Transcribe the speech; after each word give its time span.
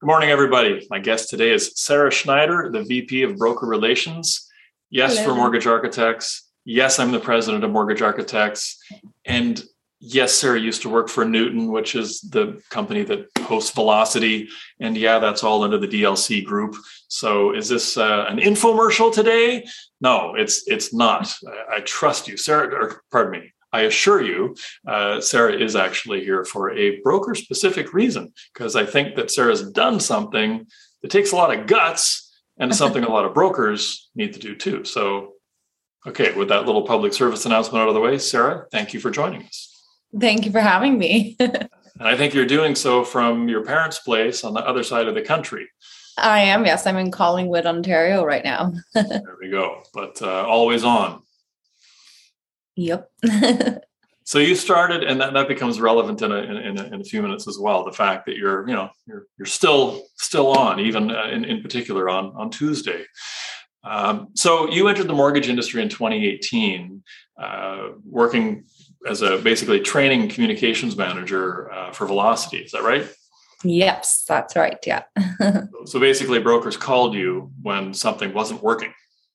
Good 0.00 0.06
morning, 0.06 0.30
everybody. 0.30 0.86
My 0.88 0.98
guest 0.98 1.28
today 1.28 1.50
is 1.50 1.72
Sarah 1.74 2.10
Schneider, 2.10 2.70
the 2.72 2.84
VP 2.84 3.22
of 3.22 3.36
Broker 3.36 3.66
Relations. 3.66 4.48
Yes, 4.88 5.18
Hello. 5.18 5.28
for 5.28 5.34
Mortgage 5.34 5.66
Architects. 5.66 6.48
Yes, 6.64 6.98
I'm 6.98 7.12
the 7.12 7.20
president 7.20 7.64
of 7.64 7.70
Mortgage 7.70 8.00
Architects. 8.00 8.82
And 9.26 9.62
yes, 9.98 10.34
Sarah 10.34 10.58
used 10.58 10.80
to 10.82 10.88
work 10.88 11.10
for 11.10 11.26
Newton, 11.26 11.70
which 11.70 11.94
is 11.94 12.22
the 12.22 12.62
company 12.70 13.02
that 13.02 13.26
hosts 13.40 13.72
Velocity. 13.72 14.48
And 14.80 14.96
yeah, 14.96 15.18
that's 15.18 15.44
all 15.44 15.62
under 15.64 15.76
the 15.76 15.86
DLC 15.86 16.42
group. 16.42 16.76
So 17.08 17.54
is 17.54 17.68
this 17.68 17.98
uh, 17.98 18.24
an 18.26 18.38
infomercial 18.38 19.12
today? 19.12 19.66
No, 20.00 20.34
it's 20.34 20.66
it's 20.66 20.94
not. 20.94 21.30
I, 21.46 21.76
I 21.76 21.80
trust 21.80 22.26
you, 22.26 22.38
Sarah. 22.38 22.74
Or, 22.74 23.02
pardon 23.12 23.38
me. 23.38 23.52
I 23.72 23.82
assure 23.82 24.22
you, 24.22 24.56
uh, 24.86 25.20
Sarah 25.20 25.52
is 25.52 25.76
actually 25.76 26.24
here 26.24 26.44
for 26.44 26.70
a 26.70 27.00
broker 27.00 27.34
specific 27.34 27.92
reason, 27.92 28.32
because 28.52 28.76
I 28.76 28.84
think 28.84 29.16
that 29.16 29.30
Sarah's 29.30 29.70
done 29.70 30.00
something 30.00 30.66
that 31.02 31.10
takes 31.10 31.32
a 31.32 31.36
lot 31.36 31.56
of 31.56 31.66
guts 31.66 32.30
and 32.58 32.74
something 32.74 33.04
a 33.04 33.10
lot 33.10 33.24
of 33.24 33.32
brokers 33.32 34.10
need 34.14 34.34
to 34.34 34.38
do 34.38 34.54
too. 34.54 34.84
So, 34.84 35.34
okay, 36.06 36.32
with 36.34 36.48
that 36.48 36.66
little 36.66 36.82
public 36.82 37.12
service 37.12 37.46
announcement 37.46 37.82
out 37.82 37.88
of 37.88 37.94
the 37.94 38.00
way, 38.00 38.18
Sarah, 38.18 38.66
thank 38.70 38.92
you 38.92 39.00
for 39.00 39.10
joining 39.10 39.44
us. 39.44 39.68
Thank 40.18 40.44
you 40.44 40.52
for 40.52 40.60
having 40.60 40.98
me. 40.98 41.36
and 41.40 41.68
I 42.00 42.16
think 42.16 42.34
you're 42.34 42.46
doing 42.46 42.74
so 42.74 43.04
from 43.04 43.48
your 43.48 43.64
parents' 43.64 44.00
place 44.00 44.44
on 44.44 44.52
the 44.52 44.66
other 44.66 44.82
side 44.82 45.08
of 45.08 45.14
the 45.14 45.22
country. 45.22 45.68
I 46.18 46.40
am, 46.40 46.66
yes. 46.66 46.86
I'm 46.86 46.96
in 46.96 47.10
Collingwood, 47.10 47.66
Ontario 47.66 48.24
right 48.24 48.44
now. 48.44 48.72
there 48.94 49.36
we 49.40 49.48
go. 49.48 49.82
But 49.94 50.20
uh, 50.20 50.44
always 50.46 50.84
on. 50.84 51.22
Yep. 52.76 53.10
so 54.24 54.38
you 54.38 54.54
started, 54.54 55.04
and 55.04 55.20
that, 55.20 55.32
that 55.34 55.48
becomes 55.48 55.80
relevant 55.80 56.22
in 56.22 56.32
a, 56.32 56.36
in, 56.36 56.78
a, 56.78 56.84
in 56.84 57.00
a 57.00 57.04
few 57.04 57.22
minutes 57.22 57.48
as 57.48 57.58
well. 57.58 57.84
The 57.84 57.92
fact 57.92 58.26
that 58.26 58.36
you're, 58.36 58.68
you 58.68 58.74
know, 58.74 58.90
you're, 59.06 59.26
you're 59.38 59.46
still 59.46 60.02
still 60.16 60.48
on, 60.56 60.80
even 60.80 61.10
uh, 61.10 61.28
in, 61.32 61.44
in 61.44 61.62
particular 61.62 62.08
on 62.08 62.32
on 62.36 62.50
Tuesday. 62.50 63.04
Um, 63.82 64.28
so 64.34 64.70
you 64.70 64.88
entered 64.88 65.08
the 65.08 65.14
mortgage 65.14 65.48
industry 65.48 65.82
in 65.82 65.88
2018, 65.88 67.02
uh, 67.40 67.88
working 68.04 68.64
as 69.08 69.22
a 69.22 69.38
basically 69.38 69.80
training 69.80 70.28
communications 70.28 70.96
manager 70.96 71.72
uh, 71.72 71.92
for 71.92 72.06
Velocity. 72.06 72.58
Is 72.58 72.72
that 72.72 72.82
right? 72.82 73.08
Yes, 73.64 74.24
that's 74.26 74.56
right. 74.56 74.78
Yeah. 74.86 75.04
so 75.84 76.00
basically, 76.00 76.38
brokers 76.38 76.76
called 76.76 77.14
you 77.14 77.50
when 77.62 77.94
something 77.94 78.32
wasn't 78.32 78.62
working 78.62 78.92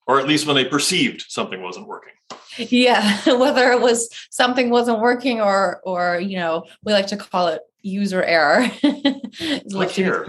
or 0.07 0.19
at 0.19 0.27
least 0.27 0.45
when 0.45 0.55
they 0.55 0.65
perceived 0.65 1.25
something 1.27 1.61
wasn't 1.61 1.87
working. 1.87 2.13
Yeah 2.57 3.19
whether 3.37 3.71
it 3.71 3.81
was 3.81 4.09
something 4.29 4.69
wasn't 4.69 4.99
working 4.99 5.41
or 5.41 5.81
or 5.83 6.19
you 6.19 6.37
know 6.37 6.65
we 6.83 6.93
like 6.93 7.07
to 7.07 7.17
call 7.17 7.47
it 7.47 7.61
user 7.81 8.23
error. 8.23 8.69
Like 9.71 9.91
here. 9.91 10.25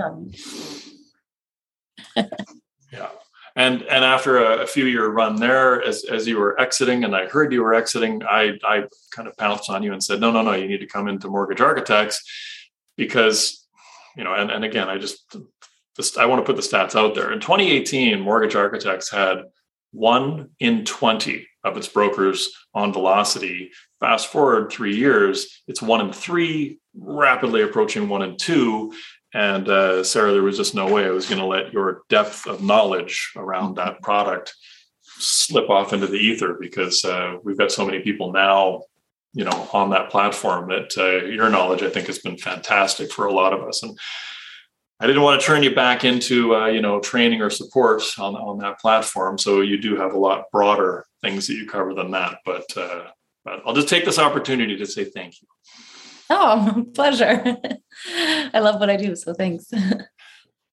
yeah 2.16 3.08
and 3.54 3.82
and 3.82 4.04
after 4.04 4.38
a, 4.38 4.62
a, 4.62 4.66
few 4.66 4.86
year 4.86 5.06
run 5.08 5.36
there 5.36 5.80
as 5.82 6.04
as 6.04 6.26
you 6.26 6.38
were 6.38 6.58
exiting 6.60 7.04
and 7.04 7.14
i 7.14 7.26
heard 7.26 7.52
you 7.52 7.62
were 7.62 7.74
exiting 7.74 8.22
i 8.24 8.52
i 8.64 8.82
kind 9.12 9.28
of 9.28 9.36
pounced 9.36 9.70
on 9.70 9.82
you 9.82 9.92
and 9.92 10.02
said 10.02 10.20
no 10.20 10.32
no 10.32 10.42
no 10.42 10.52
you 10.52 10.66
need 10.66 10.80
to 10.80 10.86
come 10.86 11.08
into 11.08 11.28
mortgage 11.28 11.60
architects 11.60 12.22
because 12.96 13.66
you 14.16 14.24
know 14.24 14.34
and, 14.34 14.50
and 14.50 14.64
again 14.64 14.88
i 14.88 14.98
just 14.98 15.36
just 15.96 16.18
i 16.18 16.26
want 16.26 16.44
to 16.44 16.52
put 16.52 16.56
the 16.56 16.68
stats 16.76 16.94
out 16.94 17.14
there. 17.14 17.32
In 17.32 17.40
2018 17.40 18.20
mortgage 18.20 18.54
architects 18.54 19.10
had 19.10 19.44
one 19.92 20.50
in 20.60 20.84
20 20.84 21.46
of 21.64 21.76
its 21.76 21.88
brokers 21.88 22.52
on 22.74 22.92
velocity. 22.92 23.70
Fast 24.00 24.28
forward 24.28 24.70
three 24.70 24.96
years, 24.96 25.62
it's 25.66 25.82
one 25.82 26.00
in 26.00 26.12
three, 26.12 26.78
rapidly 26.94 27.62
approaching 27.62 28.08
one 28.08 28.22
in 28.22 28.36
two. 28.36 28.92
And 29.34 29.68
uh, 29.68 30.04
Sarah, 30.04 30.32
there 30.32 30.42
was 30.42 30.56
just 30.56 30.74
no 30.74 30.90
way 30.90 31.04
I 31.04 31.10
was 31.10 31.28
going 31.28 31.40
to 31.40 31.46
let 31.46 31.72
your 31.72 32.02
depth 32.08 32.46
of 32.46 32.62
knowledge 32.62 33.32
around 33.36 33.76
that 33.76 34.00
product 34.00 34.54
slip 35.18 35.68
off 35.70 35.92
into 35.92 36.06
the 36.06 36.18
ether 36.18 36.56
because 36.60 37.04
uh, 37.04 37.36
we've 37.42 37.58
got 37.58 37.72
so 37.72 37.84
many 37.84 38.00
people 38.00 38.32
now, 38.32 38.82
you 39.32 39.44
know, 39.44 39.68
on 39.72 39.90
that 39.90 40.10
platform 40.10 40.70
that 40.70 40.96
uh, 40.96 41.26
your 41.26 41.50
knowledge, 41.50 41.82
I 41.82 41.90
think, 41.90 42.06
has 42.06 42.18
been 42.18 42.38
fantastic 42.38 43.10
for 43.10 43.26
a 43.26 43.32
lot 43.32 43.52
of 43.52 43.62
us. 43.62 43.82
And 43.82 43.98
I 44.98 45.06
didn't 45.06 45.22
want 45.22 45.40
to 45.40 45.46
turn 45.46 45.62
you 45.62 45.74
back 45.74 46.04
into 46.04 46.54
uh, 46.54 46.66
you 46.66 46.80
know 46.80 47.00
training 47.00 47.42
or 47.42 47.50
support 47.50 48.02
on 48.18 48.34
on 48.34 48.58
that 48.58 48.80
platform. 48.80 49.38
So 49.38 49.60
you 49.60 49.78
do 49.78 49.96
have 49.96 50.14
a 50.14 50.18
lot 50.18 50.44
broader 50.50 51.06
things 51.20 51.46
that 51.46 51.54
you 51.54 51.66
cover 51.66 51.94
than 51.94 52.10
that. 52.12 52.38
But 52.44 52.64
uh, 52.76 53.08
but 53.44 53.62
I'll 53.66 53.74
just 53.74 53.88
take 53.88 54.04
this 54.04 54.18
opportunity 54.18 54.76
to 54.76 54.86
say 54.86 55.04
thank 55.04 55.40
you. 55.40 55.48
Oh, 56.30 56.86
pleasure. 56.94 57.56
I 58.54 58.58
love 58.58 58.80
what 58.80 58.90
I 58.90 58.96
do, 58.96 59.14
so 59.16 59.34
thanks. 59.34 59.70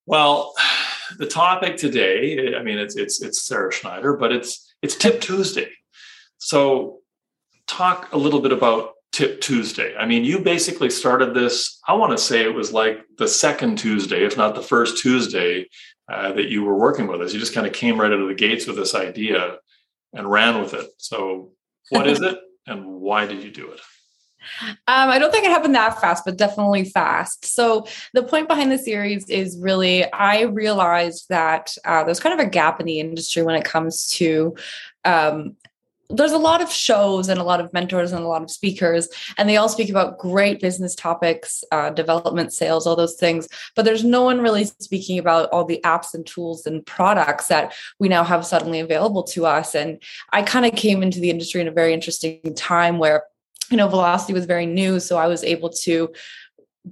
well, 0.06 0.54
the 1.18 1.28
topic 1.28 1.78
today, 1.78 2.56
I 2.56 2.64
mean, 2.64 2.78
it's 2.78 2.96
it's 2.96 3.22
it's 3.22 3.42
Sarah 3.42 3.72
Schneider, 3.72 4.16
but 4.16 4.32
it's 4.32 4.74
it's 4.82 4.96
Tip 4.96 5.22
Tuesday. 5.22 5.70
So 6.38 7.00
talk 7.68 8.12
a 8.12 8.18
little 8.18 8.40
bit 8.40 8.52
about 8.52 8.92
Tip 9.14 9.40
Tuesday. 9.42 9.96
I 9.96 10.06
mean, 10.06 10.26
you 10.26 10.40
basically 10.40 10.90
started 10.90 11.34
this, 11.34 11.80
I 11.88 11.94
want 11.94 12.12
to 12.12 12.18
say 12.18 12.44
it 12.44 12.54
was 12.54 12.74
like 12.74 13.06
the 13.18 13.28
second 13.28 13.78
Tuesday, 13.78 14.26
if 14.26 14.36
not 14.36 14.56
the 14.56 14.62
first 14.62 15.02
Tuesday 15.02 15.70
uh, 16.12 16.34
that 16.34 16.50
you 16.50 16.64
were 16.64 16.78
working 16.78 17.08
with 17.08 17.22
us. 17.22 17.32
You 17.32 17.40
just 17.40 17.54
kind 17.54 17.68
of 17.68 17.74
came 17.74 18.02
right 18.02 18.12
out 18.12 18.20
of 18.20 18.28
the 18.28 18.34
gates 18.34 18.68
with 18.68 18.76
this 18.76 18.96
idea 18.96 19.58
and 20.14 20.30
ran 20.30 20.60
with 20.60 20.74
it. 20.74 20.88
So, 20.98 21.52
what 21.90 22.08
is 22.08 22.22
it 22.24 22.38
and 22.68 22.86
why 22.86 23.26
did 23.26 23.44
you 23.44 23.52
do 23.52 23.72
it? 23.72 23.80
Um, 24.70 25.10
I 25.10 25.20
don't 25.20 25.32
think 25.32 25.46
it 25.46 25.52
happened 25.52 25.76
that 25.76 26.02
fast, 26.02 26.26
but 26.26 26.38
definitely 26.38 26.86
fast. 26.86 27.46
So 27.46 27.88
the 28.14 28.24
point 28.24 28.48
behind 28.48 28.72
the 28.72 28.78
series 28.78 29.30
is 29.30 29.58
really 29.58 30.12
I 30.12 30.42
realized 30.42 31.28
that 31.30 31.76
uh, 31.86 32.04
there's 32.04 32.20
kind 32.20 32.40
of 32.40 32.46
a 32.46 32.50
gap 32.50 32.80
in 32.80 32.86
the 32.86 33.00
industry 33.00 33.44
when 33.44 33.56
it 33.56 33.66
comes 33.66 34.08
to 34.16 34.56
um, 35.06 35.56
there's 36.14 36.32
a 36.32 36.38
lot 36.38 36.62
of 36.62 36.72
shows 36.72 37.28
and 37.28 37.40
a 37.40 37.44
lot 37.44 37.60
of 37.60 37.72
mentors 37.74 38.12
and 38.12 38.24
a 38.24 38.28
lot 38.28 38.44
of 38.44 38.52
speakers 38.52 39.08
and 39.38 39.50
they 39.50 39.58
all 39.58 39.70
speak 39.70 39.90
about 39.90 40.18
great 40.18 40.62
business 40.62 40.96
topics 40.96 41.64
uh, 41.72 41.90
development 41.90 42.54
sales 42.54 42.86
all 42.86 42.96
those 42.96 43.16
things 43.16 43.48
but 43.76 43.84
there's 43.84 44.04
no 44.04 44.22
one 44.22 44.42
really 44.42 44.66
speaking 44.66 45.18
about 45.18 45.50
all 45.50 45.66
the 45.66 45.82
apps 45.84 46.14
and 46.14 46.26
tools 46.26 46.66
and 46.66 46.86
products 46.86 47.48
that 47.48 47.74
we 48.00 48.08
now 48.08 48.24
have 48.24 48.46
suddenly 48.46 48.80
available 48.80 49.24
to 49.24 49.46
us 49.46 49.76
and 49.76 50.02
i 50.32 50.42
kind 50.42 50.66
of 50.66 50.74
came 50.74 51.02
into 51.02 51.20
the 51.20 51.30
industry 51.30 51.62
in 51.62 51.68
a 51.68 51.72
very 51.72 51.94
interesting 51.94 52.40
time 52.56 53.00
where 53.00 53.24
you 53.70 53.78
know 53.78 53.88
velocity 53.88 54.34
was 54.34 54.46
very 54.46 54.66
new 54.66 55.00
so 55.00 55.18
i 55.18 55.28
was 55.28 55.44
able 55.44 55.70
to 55.70 56.12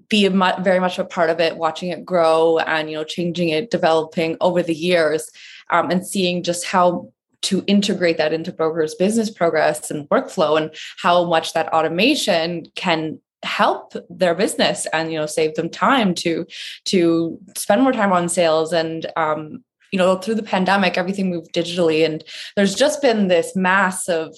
be 0.08 0.26
a, 0.26 0.30
very 0.62 0.80
much 0.80 1.00
a 1.00 1.04
part 1.04 1.30
of 1.30 1.40
it 1.40 1.58
watching 1.58 1.90
it 1.90 2.06
grow 2.06 2.60
and 2.60 2.90
you 2.90 2.96
know 2.96 3.04
changing 3.04 3.50
it 3.50 3.70
developing 3.70 4.38
over 4.40 4.64
the 4.64 4.76
years 4.76 5.30
um, 5.70 5.90
and 5.92 6.06
seeing 6.06 6.44
just 6.44 6.66
how 6.66 7.12
to 7.42 7.64
integrate 7.68 8.18
that 8.18 8.34
into 8.34 8.52
brokers 8.52 8.96
business 8.96 9.30
progress 9.30 9.90
and 9.92 10.08
workflow 10.10 10.58
and 10.58 10.74
how 11.02 11.26
much 11.26 11.54
that 11.54 11.72
automation 11.74 12.66
can 12.76 13.20
help 13.44 13.94
their 14.10 14.36
business 14.36 14.86
and 14.94 15.12
you 15.12 15.18
know 15.18 15.26
save 15.26 15.56
them 15.56 15.70
time 15.70 16.14
to 16.14 16.46
to 16.86 17.40
spend 17.58 17.82
more 17.82 17.92
time 17.92 18.14
on 18.14 18.30
sales 18.30 18.72
and 18.72 19.08
um 19.16 19.64
you 19.92 19.98
know 19.98 20.16
through 20.16 20.36
the 20.36 20.44
pandemic 20.44 20.98
everything 20.98 21.30
moved 21.30 21.54
digitally 21.54 22.06
and 22.06 22.24
there's 22.56 22.76
just 22.76 23.02
been 23.02 23.28
this 23.28 23.56
massive 23.56 24.32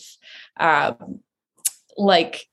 uh, 0.59 0.94
like 1.97 2.47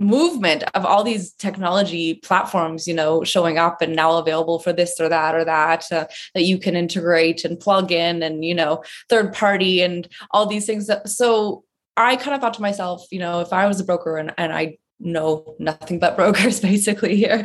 movement 0.00 0.64
of 0.74 0.84
all 0.84 1.04
these 1.04 1.32
technology 1.32 2.14
platforms 2.14 2.88
you 2.88 2.94
know 2.94 3.22
showing 3.22 3.58
up 3.58 3.82
and 3.82 3.94
now 3.94 4.16
available 4.16 4.58
for 4.58 4.72
this 4.72 4.98
or 4.98 5.08
that 5.10 5.34
or 5.34 5.44
that 5.44 5.84
uh, 5.92 6.06
that 6.34 6.44
you 6.44 6.58
can 6.58 6.74
integrate 6.74 7.44
and 7.44 7.60
plug 7.60 7.92
in 7.92 8.22
and 8.22 8.44
you 8.44 8.54
know 8.54 8.82
third 9.10 9.32
party 9.32 9.82
and 9.82 10.08
all 10.30 10.46
these 10.46 10.66
things. 10.66 10.86
That, 10.86 11.08
so 11.08 11.64
i 11.96 12.16
kind 12.16 12.34
of 12.34 12.40
thought 12.40 12.54
to 12.54 12.62
myself 12.62 13.06
you 13.10 13.18
know 13.18 13.40
if 13.40 13.52
i 13.52 13.66
was 13.66 13.78
a 13.78 13.84
broker 13.84 14.16
and, 14.16 14.32
and 14.38 14.52
i 14.52 14.78
know 15.00 15.54
nothing 15.58 15.98
but 15.98 16.16
brokers 16.16 16.60
basically 16.60 17.16
here 17.16 17.44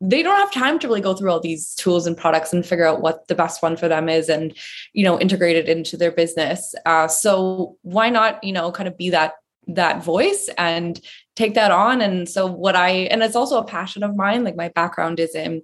they 0.00 0.22
don't 0.22 0.36
have 0.36 0.52
time 0.52 0.78
to 0.78 0.88
really 0.88 1.00
go 1.00 1.14
through 1.14 1.30
all 1.30 1.40
these 1.40 1.74
tools 1.74 2.06
and 2.06 2.16
products 2.16 2.52
and 2.52 2.66
figure 2.66 2.86
out 2.86 3.00
what 3.00 3.26
the 3.28 3.34
best 3.34 3.62
one 3.62 3.76
for 3.76 3.88
them 3.88 4.08
is 4.08 4.28
and 4.28 4.56
you 4.92 5.04
know 5.04 5.18
integrate 5.18 5.56
it 5.56 5.68
into 5.68 5.96
their 5.96 6.12
business. 6.12 6.74
Uh, 6.84 7.08
so 7.08 7.76
why 7.82 8.10
not 8.10 8.42
you 8.44 8.52
know 8.52 8.70
kind 8.70 8.88
of 8.88 8.96
be 8.98 9.10
that 9.10 9.34
that 9.66 10.04
voice 10.04 10.50
and 10.58 11.00
take 11.36 11.54
that 11.54 11.70
on 11.70 12.00
and 12.00 12.28
so 12.28 12.46
what 12.46 12.76
i 12.76 12.90
and 12.90 13.22
it's 13.22 13.36
also 13.36 13.58
a 13.58 13.64
passion 13.64 14.02
of 14.02 14.16
mine 14.16 14.44
like 14.44 14.56
my 14.56 14.68
background 14.68 15.18
is 15.20 15.34
in 15.34 15.62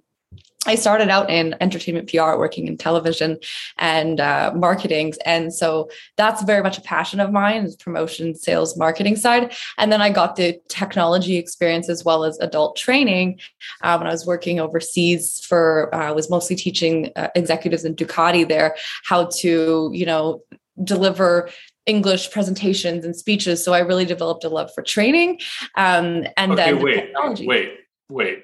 I 0.67 0.75
started 0.75 1.09
out 1.09 1.31
in 1.31 1.55
entertainment 1.59 2.07
PR, 2.07 2.37
working 2.37 2.67
in 2.67 2.77
television 2.77 3.39
and 3.79 4.19
uh, 4.19 4.53
marketing. 4.55 5.13
And 5.25 5.51
so 5.51 5.89
that's 6.17 6.43
very 6.43 6.61
much 6.61 6.77
a 6.77 6.81
passion 6.81 7.19
of 7.19 7.31
mine 7.31 7.63
is 7.63 7.75
promotion, 7.75 8.35
sales, 8.35 8.77
marketing 8.77 9.15
side. 9.15 9.53
And 9.79 9.91
then 9.91 10.03
I 10.03 10.11
got 10.11 10.35
the 10.35 10.61
technology 10.69 11.37
experience 11.37 11.89
as 11.89 12.05
well 12.05 12.23
as 12.23 12.37
adult 12.39 12.75
training 12.75 13.39
uh, 13.81 13.97
when 13.97 14.07
I 14.07 14.11
was 14.11 14.27
working 14.27 14.59
overseas 14.59 15.39
for, 15.39 15.89
I 15.95 16.09
uh, 16.09 16.13
was 16.13 16.29
mostly 16.29 16.55
teaching 16.55 17.11
uh, 17.15 17.29
executives 17.33 17.83
in 17.83 17.95
Ducati 17.95 18.47
there 18.47 18.75
how 19.03 19.29
to, 19.39 19.89
you 19.91 20.05
know, 20.05 20.43
deliver 20.83 21.49
English 21.85 22.31
presentations 22.31 23.05
and 23.05 23.15
speeches. 23.15 23.63
So 23.63 23.73
I 23.73 23.79
really 23.79 24.05
developed 24.05 24.43
a 24.43 24.49
love 24.49 24.71
for 24.73 24.83
training. 24.83 25.39
Um, 25.75 26.25
and 26.37 26.53
okay, 26.53 26.73
then 26.73 26.81
wait, 26.81 27.13
wait, 27.45 27.73
wait. 28.09 28.43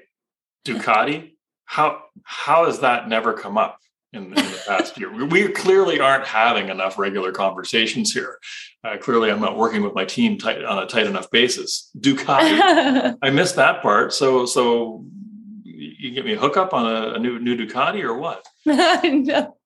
Ducati? 0.65 1.31
how 1.67 2.01
how 2.23 2.65
has 2.65 2.79
that 2.79 3.07
never 3.07 3.33
come 3.33 3.57
up 3.57 3.77
in, 4.13 4.23
in 4.23 4.31
the 4.33 4.63
past 4.65 4.97
year? 4.97 5.13
We 5.13 5.49
clearly 5.49 5.99
aren't 5.99 6.25
having 6.25 6.69
enough 6.69 6.97
regular 6.97 7.31
conversations 7.31 8.11
here. 8.11 8.39
Uh, 8.83 8.97
clearly, 8.97 9.29
I'm 9.29 9.41
not 9.41 9.57
working 9.57 9.83
with 9.83 9.93
my 9.93 10.05
team 10.05 10.37
tight, 10.37 10.63
on 10.63 10.81
a 10.81 10.87
tight 10.87 11.05
enough 11.05 11.29
basis. 11.29 11.91
Ducati, 11.99 13.17
I 13.21 13.29
missed 13.29 13.57
that 13.57 13.81
part. 13.81 14.13
So 14.13 14.45
so 14.45 15.05
you 15.63 16.11
get 16.11 16.25
me 16.25 16.33
a 16.33 16.39
hookup 16.39 16.73
on 16.73 16.85
a, 16.85 17.15
a 17.15 17.19
new 17.19 17.37
new 17.37 17.55
Ducati 17.55 18.01
or 18.01 18.17
what? 18.17 18.47
no 18.65 19.56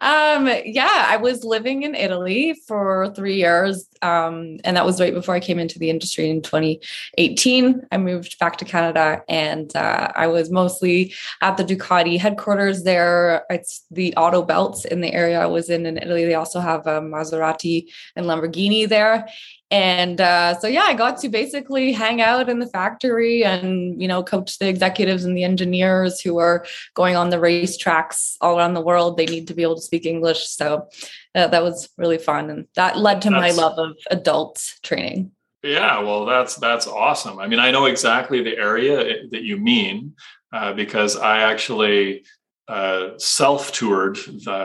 um 0.00 0.48
yeah 0.64 1.06
i 1.08 1.16
was 1.16 1.44
living 1.44 1.82
in 1.82 1.94
italy 1.94 2.54
for 2.66 3.12
three 3.14 3.36
years 3.36 3.88
um 4.02 4.58
and 4.64 4.76
that 4.76 4.86
was 4.86 5.00
right 5.00 5.14
before 5.14 5.34
i 5.34 5.40
came 5.40 5.58
into 5.58 5.78
the 5.78 5.90
industry 5.90 6.28
in 6.28 6.42
2018 6.42 7.82
i 7.92 7.96
moved 7.96 8.38
back 8.38 8.56
to 8.56 8.64
canada 8.64 9.22
and 9.28 9.74
uh, 9.76 10.10
i 10.14 10.26
was 10.26 10.50
mostly 10.50 11.14
at 11.42 11.56
the 11.56 11.64
ducati 11.64 12.18
headquarters 12.18 12.82
there. 12.84 13.44
It's 13.50 13.84
the 13.90 14.14
auto 14.16 14.42
belts 14.42 14.84
in 14.84 15.00
the 15.00 15.12
area 15.12 15.40
i 15.40 15.46
was 15.46 15.70
in 15.70 15.86
in 15.86 15.96
italy. 15.98 16.24
They 16.24 16.34
also 16.34 16.60
have 16.60 16.86
a 16.86 17.00
maserati 17.00 17.88
and 18.14 18.26
lamborghini 18.26 18.88
there 18.88 19.26
and 19.70 20.20
uh, 20.20 20.56
so 20.58 20.68
yeah 20.68 20.82
i 20.82 20.94
got 20.94 21.18
to 21.18 21.28
basically 21.28 21.92
hang 21.92 22.20
out 22.20 22.48
in 22.48 22.60
the 22.60 22.66
factory 22.66 23.44
and 23.44 24.00
you 24.00 24.06
know 24.06 24.22
coach 24.22 24.58
the 24.58 24.68
executives 24.68 25.24
and 25.24 25.36
the 25.36 25.42
engineers 25.42 26.20
who 26.20 26.38
are 26.38 26.64
going 26.94 27.16
on 27.16 27.30
the 27.30 27.40
race 27.40 27.76
tracks 27.76 28.36
all 28.40 28.58
around 28.58 28.74
the 28.74 28.80
world. 28.80 29.16
They 29.16 29.26
need 29.26 29.48
to 29.48 29.54
be 29.54 29.62
able 29.62 29.76
to 29.76 29.82
speak 29.82 30.06
english. 30.06 30.46
So 30.48 30.88
uh, 31.34 31.48
that 31.48 31.62
was 31.62 31.88
really 31.96 32.18
fun. 32.18 32.50
And 32.50 32.66
that 32.74 32.98
led 32.98 33.22
to 33.22 33.30
that's, 33.30 33.40
my 33.40 33.50
love 33.50 33.78
of 33.78 33.96
adult 34.10 34.62
training. 34.82 35.32
Yeah 35.62 36.00
well 36.00 36.26
that's 36.26 36.56
that's 36.56 36.86
awesome. 36.86 37.38
I 37.38 37.48
mean 37.48 37.58
i 37.58 37.70
know 37.70 37.86
exactly 37.86 38.42
the 38.42 38.56
area 38.56 39.26
that 39.30 39.42
you 39.42 39.56
mean 39.56 40.14
uh, 40.52 40.72
because 40.72 41.16
i 41.16 41.40
actually 41.40 42.24
uh, 42.68 43.16
self 43.16 43.70
toured 43.70 44.18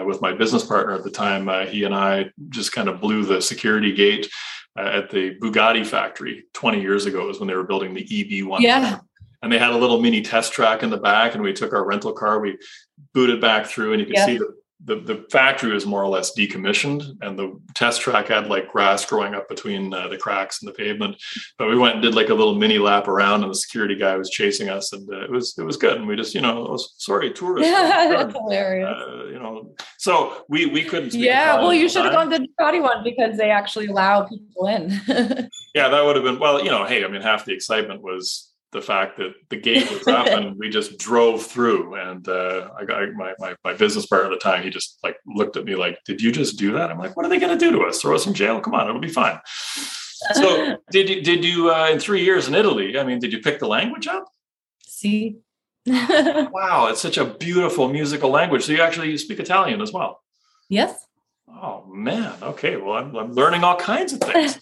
with 0.06 0.22
my 0.22 0.34
business 0.34 0.64
partner 0.64 0.94
at 0.96 1.04
the 1.04 1.12
time. 1.12 1.48
Uh, 1.48 1.66
he 1.66 1.84
and 1.84 1.94
I 1.94 2.32
just 2.50 2.72
kind 2.72 2.90
of 2.90 3.00
blew 3.00 3.24
the 3.24 3.40
security 3.40 3.94
gate 3.94 4.28
uh, 4.28 4.61
Uh, 4.78 4.84
at 4.84 5.10
the 5.10 5.36
Bugatti 5.42 5.86
factory 5.86 6.46
20 6.54 6.80
years 6.80 7.06
ago 7.06 7.28
was 7.28 7.40
when 7.40 7.48
they 7.48 7.56
were 7.56 7.66
building 7.66 7.94
the 7.94 8.06
EB1. 8.06 8.62
Yeah. 8.62 9.00
And 9.44 9.52
they 9.52 9.60
had 9.60 9.72
a 9.72 9.78
little 9.78 10.00
mini 10.00 10.22
test 10.22 10.54
track 10.54 10.82
in 10.82 10.90
the 10.90 10.98
back, 10.98 11.34
and 11.34 11.44
we 11.44 11.52
took 11.52 11.74
our 11.74 11.84
rental 11.84 12.14
car, 12.14 12.40
we 12.40 12.58
booted 13.14 13.42
back 13.42 13.66
through, 13.66 13.92
and 13.92 14.00
you 14.00 14.06
can 14.06 14.16
yeah. 14.16 14.26
see 14.26 14.38
the 14.38 14.56
the, 14.84 14.96
the 14.96 15.26
factory 15.32 15.74
was 15.74 15.86
more 15.86 16.02
or 16.02 16.08
less 16.08 16.36
decommissioned 16.36 17.04
and 17.22 17.38
the 17.38 17.60
test 17.76 18.02
track 18.02 18.28
had 18.28 18.48
like 18.48 18.72
grass 18.72 19.06
growing 19.06 19.36
up 19.36 19.48
between 19.48 19.94
uh, 19.94 20.08
the 20.08 20.18
cracks 20.18 20.62
in 20.62 20.66
the 20.66 20.74
pavement. 20.74 21.16
But 21.58 21.70
we 21.70 21.78
went 21.78 21.96
and 21.96 22.04
did 22.04 22.16
like 22.16 22.30
a 22.30 22.34
little 22.34 22.56
mini 22.56 22.80
lap 22.80 23.08
around 23.08 23.44
and 23.44 23.52
the 23.52 23.56
security 23.56 23.96
guy 23.96 24.16
was 24.18 24.30
chasing 24.30 24.70
us 24.70 24.92
and 24.94 25.08
uh, 25.10 25.22
it 25.22 25.32
was 25.32 25.56
it 25.58 25.64
was 25.64 25.78
good. 25.78 25.98
And 25.98 26.08
we 26.08 26.16
just 26.16 26.34
you 26.34 26.42
know 26.42 26.64
was, 26.64 26.94
sorry 26.98 27.32
tourists. 27.32 27.72
That's 27.72 28.34
hilarious. 28.34 28.90
Uh, 28.90 29.26
you 29.26 29.40
know 29.40 29.74
so 29.98 30.46
we 30.50 30.66
we 30.66 30.84
couldn't 30.84 31.14
yeah 31.14 31.56
well 31.58 31.74
you 31.74 31.88
should 31.88 32.04
have 32.04 32.14
gone 32.14 32.30
to 32.32 32.40
the 32.40 32.48
Ducati 32.60 32.82
one 32.82 33.04
because 33.04 33.38
they 33.38 33.52
actually 33.52 33.88
allow 33.88 34.24
people 34.24 34.68
in. 34.68 35.02
Yeah 35.74 35.88
that 35.88 36.04
would 36.04 36.18
have 36.18 36.26
been 36.26 36.38
well 36.38 36.62
you 36.62 36.70
know 36.70 36.86
hey 36.86 37.06
I 37.06 37.08
mean 37.08 37.22
half 37.22 37.46
the 37.46 37.54
excitement 37.54 38.02
was 38.02 38.51
the 38.72 38.82
fact 38.82 39.18
that 39.18 39.34
the 39.50 39.58
gate 39.58 39.90
was 39.92 40.08
up 40.08 40.28
and 40.28 40.58
we 40.58 40.70
just 40.70 40.98
drove 40.98 41.46
through. 41.46 41.96
And 41.96 42.28
uh, 42.28 42.70
I 42.78 42.86
got 42.86 43.12
my, 43.14 43.34
my, 43.40 43.56
my 43.64 43.74
business 43.74 44.06
partner 44.06 44.32
at 44.32 44.40
the 44.40 44.44
time. 44.44 44.64
He 44.64 44.70
just 44.70 45.00
like 45.04 45.18
looked 45.26 45.58
at 45.58 45.66
me 45.66 45.76
like, 45.76 46.00
"Did 46.06 46.22
you 46.22 46.32
just 46.32 46.58
do 46.58 46.72
that?" 46.74 46.92
I'm 46.92 47.00
like, 47.00 47.16
"What 47.16 47.26
are 47.26 47.30
they 47.30 47.40
going 47.40 47.58
to 47.58 47.66
do 47.66 47.72
to 47.78 47.86
us? 47.86 48.02
Throw 48.02 48.16
us 48.16 48.26
in 48.26 48.34
jail? 48.34 48.60
Come 48.60 48.74
on, 48.74 48.88
it'll 48.88 49.02
be 49.02 49.10
fine." 49.10 49.40
So 50.34 50.78
did 50.92 51.10
you 51.10 51.22
did 51.22 51.44
you 51.44 51.74
uh, 51.74 51.90
in 51.92 52.00
three 52.00 52.24
years 52.24 52.48
in 52.48 52.56
Italy? 52.56 52.98
I 52.98 53.04
mean, 53.04 53.20
did 53.20 53.34
you 53.34 53.40
pick 53.40 53.60
the 53.60 53.68
language 53.68 54.08
up? 54.08 54.26
See. 54.86 55.38
wow, 55.86 56.90
it's 56.92 57.02
such 57.02 57.18
a 57.18 57.26
beautiful 57.26 57.88
musical 57.88 58.30
language. 58.30 58.66
So 58.66 58.72
you 58.72 58.82
actually 58.82 59.10
you 59.10 59.18
speak 59.18 59.40
Italian 59.40 59.82
as 59.82 59.92
well. 59.92 60.22
Yes. 60.70 61.08
Oh 61.50 61.86
man. 61.88 62.34
Okay. 62.42 62.78
Well, 62.78 62.96
I'm, 62.96 63.16
I'm 63.16 63.34
learning 63.34 63.64
all 63.64 63.76
kinds 63.76 64.14
of 64.14 64.22
things. 64.22 64.60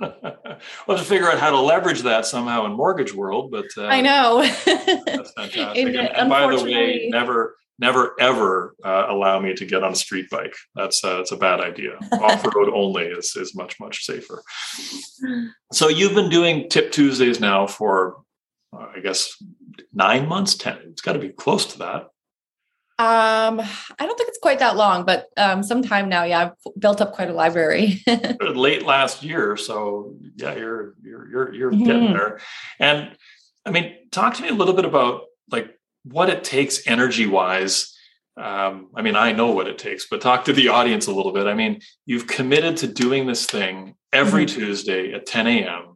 we'll 0.00 0.96
have 0.96 0.98
to 0.98 1.04
figure 1.04 1.30
out 1.30 1.38
how 1.38 1.50
to 1.50 1.60
leverage 1.60 2.02
that 2.02 2.26
somehow 2.26 2.66
in 2.66 2.72
mortgage 2.72 3.12
world. 3.14 3.50
But 3.50 3.66
uh, 3.76 3.86
I 3.86 4.00
know 4.00 4.42
that's 4.64 5.32
fantastic. 5.32 5.86
and, 5.86 5.96
and 5.96 6.30
by 6.30 6.54
the 6.54 6.62
way, 6.62 7.08
never, 7.10 7.56
never, 7.78 8.14
ever 8.20 8.74
uh, 8.84 9.06
allow 9.08 9.40
me 9.40 9.54
to 9.54 9.66
get 9.66 9.82
on 9.82 9.92
a 9.92 9.96
street 9.96 10.30
bike. 10.30 10.54
That's 10.74 11.02
uh, 11.02 11.16
that's 11.16 11.32
a 11.32 11.36
bad 11.36 11.60
idea. 11.60 11.98
Off 12.12 12.44
road 12.54 12.70
only 12.72 13.04
is 13.04 13.34
is 13.36 13.54
much 13.54 13.78
much 13.80 14.04
safer. 14.04 14.42
So 15.72 15.88
you've 15.88 16.14
been 16.14 16.30
doing 16.30 16.68
Tip 16.68 16.92
Tuesdays 16.92 17.40
now 17.40 17.66
for, 17.66 18.22
uh, 18.72 18.86
I 18.96 19.00
guess, 19.00 19.32
nine 19.92 20.28
months. 20.28 20.54
Ten. 20.56 20.78
It's 20.90 21.02
got 21.02 21.14
to 21.14 21.18
be 21.18 21.30
close 21.30 21.66
to 21.72 21.78
that. 21.78 22.08
Um, 23.00 23.60
I 23.60 24.06
don't 24.06 24.16
think 24.16 24.28
it's 24.28 24.40
quite 24.42 24.58
that 24.58 24.76
long, 24.76 25.04
but 25.04 25.28
um, 25.36 25.62
sometime 25.62 26.08
now, 26.08 26.24
yeah, 26.24 26.50
I've 26.50 26.80
built 26.80 27.00
up 27.00 27.12
quite 27.12 27.30
a 27.30 27.32
library. 27.32 28.02
Late 28.40 28.84
last 28.84 29.22
year, 29.22 29.56
so 29.56 30.16
yeah, 30.34 30.56
you're 30.56 30.94
you're 31.00 31.30
you're 31.30 31.54
you're 31.54 31.70
mm-hmm. 31.70 31.84
getting 31.84 32.12
there. 32.12 32.40
And 32.80 33.16
I 33.64 33.70
mean, 33.70 33.94
talk 34.10 34.34
to 34.34 34.42
me 34.42 34.48
a 34.48 34.54
little 34.54 34.74
bit 34.74 34.84
about 34.84 35.22
like 35.48 35.78
what 36.02 36.28
it 36.28 36.42
takes 36.42 36.88
energy 36.88 37.26
wise. 37.26 37.94
Um, 38.36 38.88
I 38.96 39.02
mean, 39.02 39.14
I 39.14 39.30
know 39.30 39.52
what 39.52 39.68
it 39.68 39.78
takes, 39.78 40.06
but 40.08 40.20
talk 40.20 40.44
to 40.46 40.52
the 40.52 40.66
audience 40.66 41.06
a 41.06 41.12
little 41.12 41.32
bit. 41.32 41.46
I 41.46 41.54
mean, 41.54 41.80
you've 42.04 42.26
committed 42.26 42.76
to 42.78 42.88
doing 42.88 43.28
this 43.28 43.46
thing 43.46 43.94
every 44.12 44.44
mm-hmm. 44.44 44.58
Tuesday 44.58 45.12
at 45.12 45.24
10 45.24 45.46
a.m. 45.46 45.94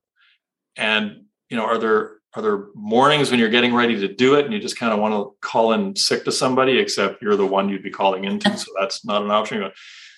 And 0.77 1.25
you 1.51 1.57
know, 1.57 1.65
are 1.65 1.79
there 1.79 2.13
are 2.35 2.43
there 2.43 2.65
mornings 2.75 3.31
when 3.31 3.39
you're 3.39 3.51
getting 3.51 3.75
ready 3.75 3.99
to 4.01 4.09
do 4.09 4.35
it 4.37 4.45
and 4.45 4.55
you 4.55 4.61
just 4.61 4.79
kind 4.79 4.93
of 4.93 4.99
want 4.99 5.13
to 5.13 5.37
call 5.47 5.73
in 5.73 5.95
sick 5.95 6.25
to 6.25 6.33
somebody 6.33 6.79
except 6.79 7.23
you're 7.23 7.37
the 7.37 7.47
one 7.47 7.69
you'd 7.69 7.83
be 7.83 7.91
calling 7.91 8.25
into 8.25 8.57
so 8.57 8.73
that's 8.79 9.05
not 9.05 9.23
an 9.23 9.31
option? 9.31 9.61
You 9.61 9.71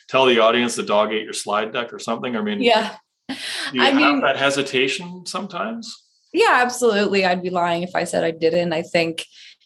tell 0.08 0.26
the 0.26 0.38
audience 0.38 0.76
the 0.76 0.82
dog 0.82 1.12
ate 1.12 1.24
your 1.24 1.32
slide 1.32 1.72
deck 1.72 1.92
or 1.92 1.98
something? 1.98 2.36
I 2.36 2.40
mean 2.40 2.60
yeah. 2.60 2.96
you 3.72 3.82
I 3.82 3.86
have 3.86 3.94
mean, 3.96 4.20
that 4.20 4.36
hesitation 4.36 5.26
sometimes? 5.26 6.04
Yeah 6.32 6.60
absolutely. 6.62 7.24
I'd 7.24 7.42
be 7.42 7.50
lying 7.50 7.82
if 7.82 7.94
i 7.94 8.04
said 8.04 8.24
i 8.24 8.30
didn't. 8.30 8.72
I 8.72 8.82
think 8.82 9.24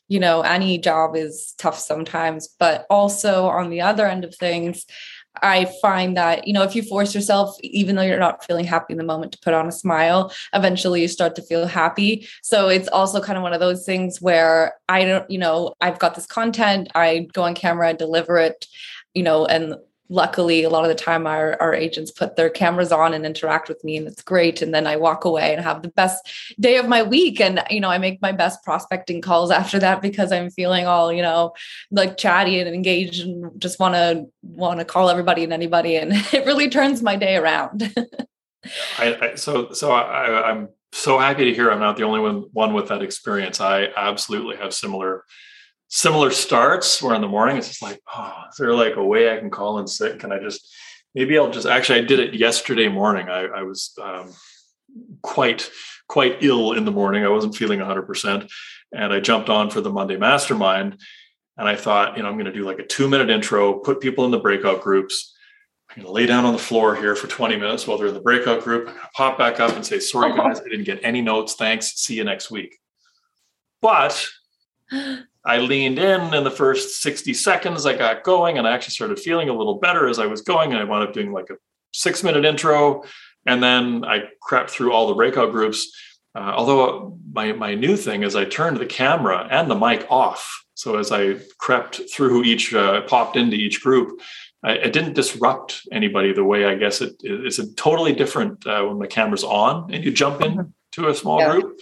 you 0.08 0.18
know 0.18 0.40
any 0.40 0.78
job 0.78 1.16
is 1.16 1.54
tough 1.58 1.78
sometimes 1.78 2.48
but 2.58 2.86
also 2.88 3.46
on 3.46 3.68
the 3.68 3.82
other 3.82 4.06
end 4.06 4.24
of 4.24 4.34
things 4.34 4.86
I 5.42 5.72
find 5.80 6.16
that, 6.16 6.46
you 6.46 6.52
know, 6.52 6.62
if 6.62 6.74
you 6.74 6.82
force 6.82 7.14
yourself, 7.14 7.56
even 7.62 7.96
though 7.96 8.02
you're 8.02 8.18
not 8.18 8.44
feeling 8.44 8.64
happy 8.64 8.92
in 8.94 8.98
the 8.98 9.04
moment, 9.04 9.32
to 9.32 9.38
put 9.38 9.54
on 9.54 9.68
a 9.68 9.72
smile, 9.72 10.32
eventually 10.52 11.02
you 11.02 11.08
start 11.08 11.36
to 11.36 11.42
feel 11.42 11.66
happy. 11.66 12.28
So 12.42 12.68
it's 12.68 12.88
also 12.88 13.20
kind 13.20 13.36
of 13.36 13.42
one 13.42 13.52
of 13.52 13.60
those 13.60 13.84
things 13.84 14.20
where 14.20 14.74
I 14.88 15.04
don't, 15.04 15.30
you 15.30 15.38
know, 15.38 15.74
I've 15.80 15.98
got 15.98 16.14
this 16.14 16.26
content, 16.26 16.88
I 16.94 17.28
go 17.32 17.42
on 17.42 17.54
camera, 17.54 17.94
deliver 17.94 18.38
it, 18.38 18.66
you 19.14 19.22
know, 19.22 19.46
and 19.46 19.74
luckily 20.08 20.62
a 20.62 20.70
lot 20.70 20.84
of 20.84 20.88
the 20.88 20.94
time 20.94 21.26
our, 21.26 21.56
our 21.60 21.74
agents 21.74 22.10
put 22.10 22.36
their 22.36 22.48
cameras 22.48 22.92
on 22.92 23.12
and 23.14 23.26
interact 23.26 23.68
with 23.68 23.82
me 23.84 23.96
and 23.96 24.06
it's 24.06 24.22
great. 24.22 24.62
And 24.62 24.74
then 24.74 24.86
i 24.86 24.96
walk 24.96 25.24
away 25.24 25.52
and 25.52 25.62
have 25.62 25.82
the 25.82 25.88
best 25.88 26.28
day 26.58 26.76
of 26.76 26.88
my 26.88 27.02
week. 27.02 27.40
And 27.40 27.62
you 27.70 27.80
know 27.80 27.90
i 27.90 27.98
make 27.98 28.22
my 28.22 28.32
best 28.32 28.62
prospecting 28.64 29.20
calls 29.20 29.50
after 29.50 29.78
that 29.78 30.02
because 30.02 30.32
i'm 30.32 30.50
feeling 30.50 30.86
all 30.86 31.12
you 31.12 31.22
know 31.22 31.52
like 31.90 32.16
chatty 32.16 32.60
and 32.60 32.68
engaged 32.68 33.20
and 33.20 33.60
just 33.60 33.78
want 33.78 33.94
to 33.94 34.26
want 34.42 34.78
to 34.78 34.84
call 34.84 35.10
everybody 35.10 35.44
and 35.44 35.52
anybody. 35.52 35.96
And 35.96 36.12
it 36.32 36.46
really 36.46 36.68
turns 36.68 37.02
my 37.02 37.16
day 37.16 37.36
around. 37.36 37.92
I, 38.98 39.16
I, 39.20 39.34
so 39.36 39.72
so 39.72 39.92
I, 39.92 40.50
i'm 40.50 40.68
so 40.92 41.18
happy 41.18 41.44
to 41.44 41.54
hear 41.54 41.70
i'm 41.70 41.78
not 41.78 41.96
the 41.96 42.02
only 42.02 42.20
one 42.20 42.44
one 42.52 42.72
with 42.72 42.88
that 42.88 43.02
experience. 43.02 43.60
I 43.60 43.88
absolutely 43.96 44.56
have 44.56 44.74
similar 44.74 45.24
similar 45.88 46.30
starts 46.30 47.02
where 47.02 47.14
in 47.14 47.20
the 47.20 47.28
morning 47.28 47.56
it's 47.56 47.68
just 47.68 47.82
like, 47.82 48.00
oh, 48.14 48.34
is 48.50 48.56
there 48.56 48.74
like 48.74 48.96
a 48.96 49.04
way 49.04 49.32
I 49.32 49.38
can 49.38 49.50
call 49.50 49.78
in 49.78 49.86
sick? 49.86 50.20
Can 50.20 50.32
I 50.32 50.38
just 50.38 50.72
maybe 51.14 51.36
I'll 51.38 51.50
just 51.50 51.66
actually 51.66 52.00
I 52.00 52.04
did 52.04 52.20
it 52.20 52.34
yesterday 52.34 52.88
morning. 52.88 53.28
I, 53.28 53.46
I 53.46 53.62
was 53.62 53.92
um, 54.00 54.32
quite 55.22 55.70
quite 56.08 56.38
ill 56.42 56.72
in 56.72 56.84
the 56.84 56.90
morning. 56.90 57.24
I 57.24 57.28
wasn't 57.28 57.56
feeling 57.56 57.80
100%. 57.80 58.50
And 58.92 59.12
I 59.12 59.20
jumped 59.20 59.50
on 59.50 59.68
for 59.68 59.80
the 59.80 59.90
Monday 59.90 60.16
mastermind. 60.16 60.98
And 61.58 61.68
I 61.68 61.76
thought, 61.76 62.16
you 62.16 62.22
know, 62.22 62.28
I'm 62.28 62.36
going 62.36 62.46
to 62.46 62.52
do 62.52 62.64
like 62.64 62.78
a 62.78 62.86
two 62.86 63.08
minute 63.08 63.30
intro, 63.30 63.74
put 63.74 64.00
people 64.00 64.24
in 64.24 64.30
the 64.30 64.38
breakout 64.38 64.80
groups. 64.80 65.34
I'm 65.90 65.96
going 65.96 66.06
to 66.06 66.12
lay 66.12 66.26
down 66.26 66.44
on 66.44 66.52
the 66.52 66.58
floor 66.58 66.94
here 66.94 67.14
for 67.14 67.26
20 67.26 67.56
minutes 67.56 67.86
while 67.86 67.98
they're 67.98 68.08
in 68.08 68.14
the 68.14 68.20
breakout 68.20 68.62
group. 68.62 68.88
I'm 68.88 68.94
going 68.94 69.04
to 69.04 69.10
pop 69.14 69.38
back 69.38 69.60
up 69.60 69.74
and 69.74 69.84
say, 69.84 69.98
sorry, 69.98 70.30
guys, 70.36 70.60
I 70.60 70.68
didn't 70.68 70.84
get 70.84 71.00
any 71.02 71.20
notes. 71.20 71.54
Thanks. 71.54 71.98
See 71.98 72.14
you 72.14 72.24
next 72.24 72.50
week. 72.50 72.78
But 73.82 74.26
I 75.48 75.56
leaned 75.56 75.98
in 75.98 76.34
in 76.34 76.44
the 76.44 76.50
first 76.50 77.00
60 77.00 77.32
seconds. 77.32 77.86
I 77.86 77.96
got 77.96 78.22
going 78.22 78.58
and 78.58 78.68
I 78.68 78.74
actually 78.74 78.92
started 78.92 79.18
feeling 79.18 79.48
a 79.48 79.54
little 79.54 79.78
better 79.78 80.06
as 80.06 80.18
I 80.18 80.26
was 80.26 80.42
going. 80.42 80.72
And 80.72 80.78
I 80.78 80.84
wound 80.84 81.08
up 81.08 81.14
doing 81.14 81.32
like 81.32 81.48
a 81.48 81.56
six 81.94 82.22
minute 82.22 82.44
intro. 82.44 83.02
And 83.46 83.62
then 83.62 84.04
I 84.04 84.24
crept 84.42 84.68
through 84.68 84.92
all 84.92 85.08
the 85.08 85.14
breakout 85.14 85.50
groups. 85.50 85.90
Uh, 86.34 86.52
although 86.54 87.18
my, 87.32 87.52
my 87.52 87.74
new 87.74 87.96
thing 87.96 88.24
is 88.24 88.36
I 88.36 88.44
turned 88.44 88.76
the 88.76 88.84
camera 88.84 89.48
and 89.50 89.70
the 89.70 89.74
mic 89.74 90.06
off. 90.10 90.64
So 90.74 90.98
as 90.98 91.10
I 91.10 91.36
crept 91.56 92.02
through 92.12 92.44
each, 92.44 92.74
uh, 92.74 93.00
popped 93.00 93.36
into 93.36 93.56
each 93.56 93.82
group, 93.82 94.20
I, 94.62 94.72
it 94.72 94.92
didn't 94.92 95.14
disrupt 95.14 95.80
anybody 95.90 96.34
the 96.34 96.44
way 96.44 96.66
I 96.66 96.74
guess 96.74 97.00
it 97.00 97.14
is. 97.22 97.58
A 97.58 97.72
totally 97.72 98.12
different 98.12 98.66
uh, 98.66 98.84
when 98.84 98.98
the 98.98 99.06
camera's 99.06 99.44
on 99.44 99.94
and 99.94 100.04
you 100.04 100.12
jump 100.12 100.42
in 100.42 100.52
mm-hmm. 100.52 100.70
to 100.92 101.08
a 101.08 101.14
small 101.14 101.40
yeah. 101.40 101.52
group 101.52 101.78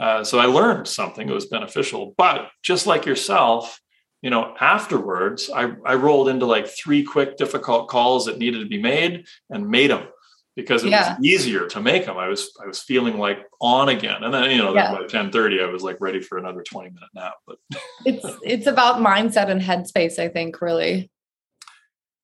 Uh, 0.00 0.24
so 0.24 0.38
I 0.38 0.46
learned 0.46 0.88
something 0.88 1.26
that 1.26 1.34
was 1.34 1.46
beneficial. 1.46 2.14
But 2.16 2.48
just 2.62 2.86
like 2.86 3.04
yourself, 3.04 3.80
you 4.22 4.30
know, 4.30 4.54
afterwards, 4.58 5.50
I, 5.54 5.72
I 5.84 5.94
rolled 5.94 6.28
into 6.28 6.46
like 6.46 6.66
three 6.66 7.02
quick, 7.02 7.36
difficult 7.36 7.88
calls 7.88 8.24
that 8.24 8.38
needed 8.38 8.60
to 8.60 8.68
be 8.68 8.80
made 8.80 9.26
and 9.50 9.68
made 9.68 9.90
them 9.90 10.08
because 10.56 10.84
it 10.84 10.90
yeah. 10.90 11.16
was 11.16 11.24
easier 11.24 11.66
to 11.66 11.80
make 11.80 12.06
them. 12.06 12.16
I 12.16 12.28
was 12.28 12.50
I 12.62 12.66
was 12.66 12.80
feeling 12.80 13.18
like 13.18 13.38
on 13.60 13.88
again, 13.88 14.22
and 14.22 14.32
then 14.32 14.50
you 14.50 14.58
know 14.58 14.74
yeah. 14.74 14.92
by 14.92 15.06
ten 15.06 15.30
thirty, 15.30 15.60
I 15.60 15.66
was 15.66 15.82
like 15.82 15.98
ready 16.00 16.20
for 16.20 16.38
another 16.38 16.62
twenty 16.62 16.90
minute 16.90 17.08
nap. 17.14 17.34
But 17.46 17.56
it's 18.04 18.26
it's 18.42 18.66
about 18.66 18.96
mindset 18.96 19.50
and 19.50 19.60
headspace. 19.60 20.18
I 20.18 20.28
think 20.28 20.60
really. 20.60 21.10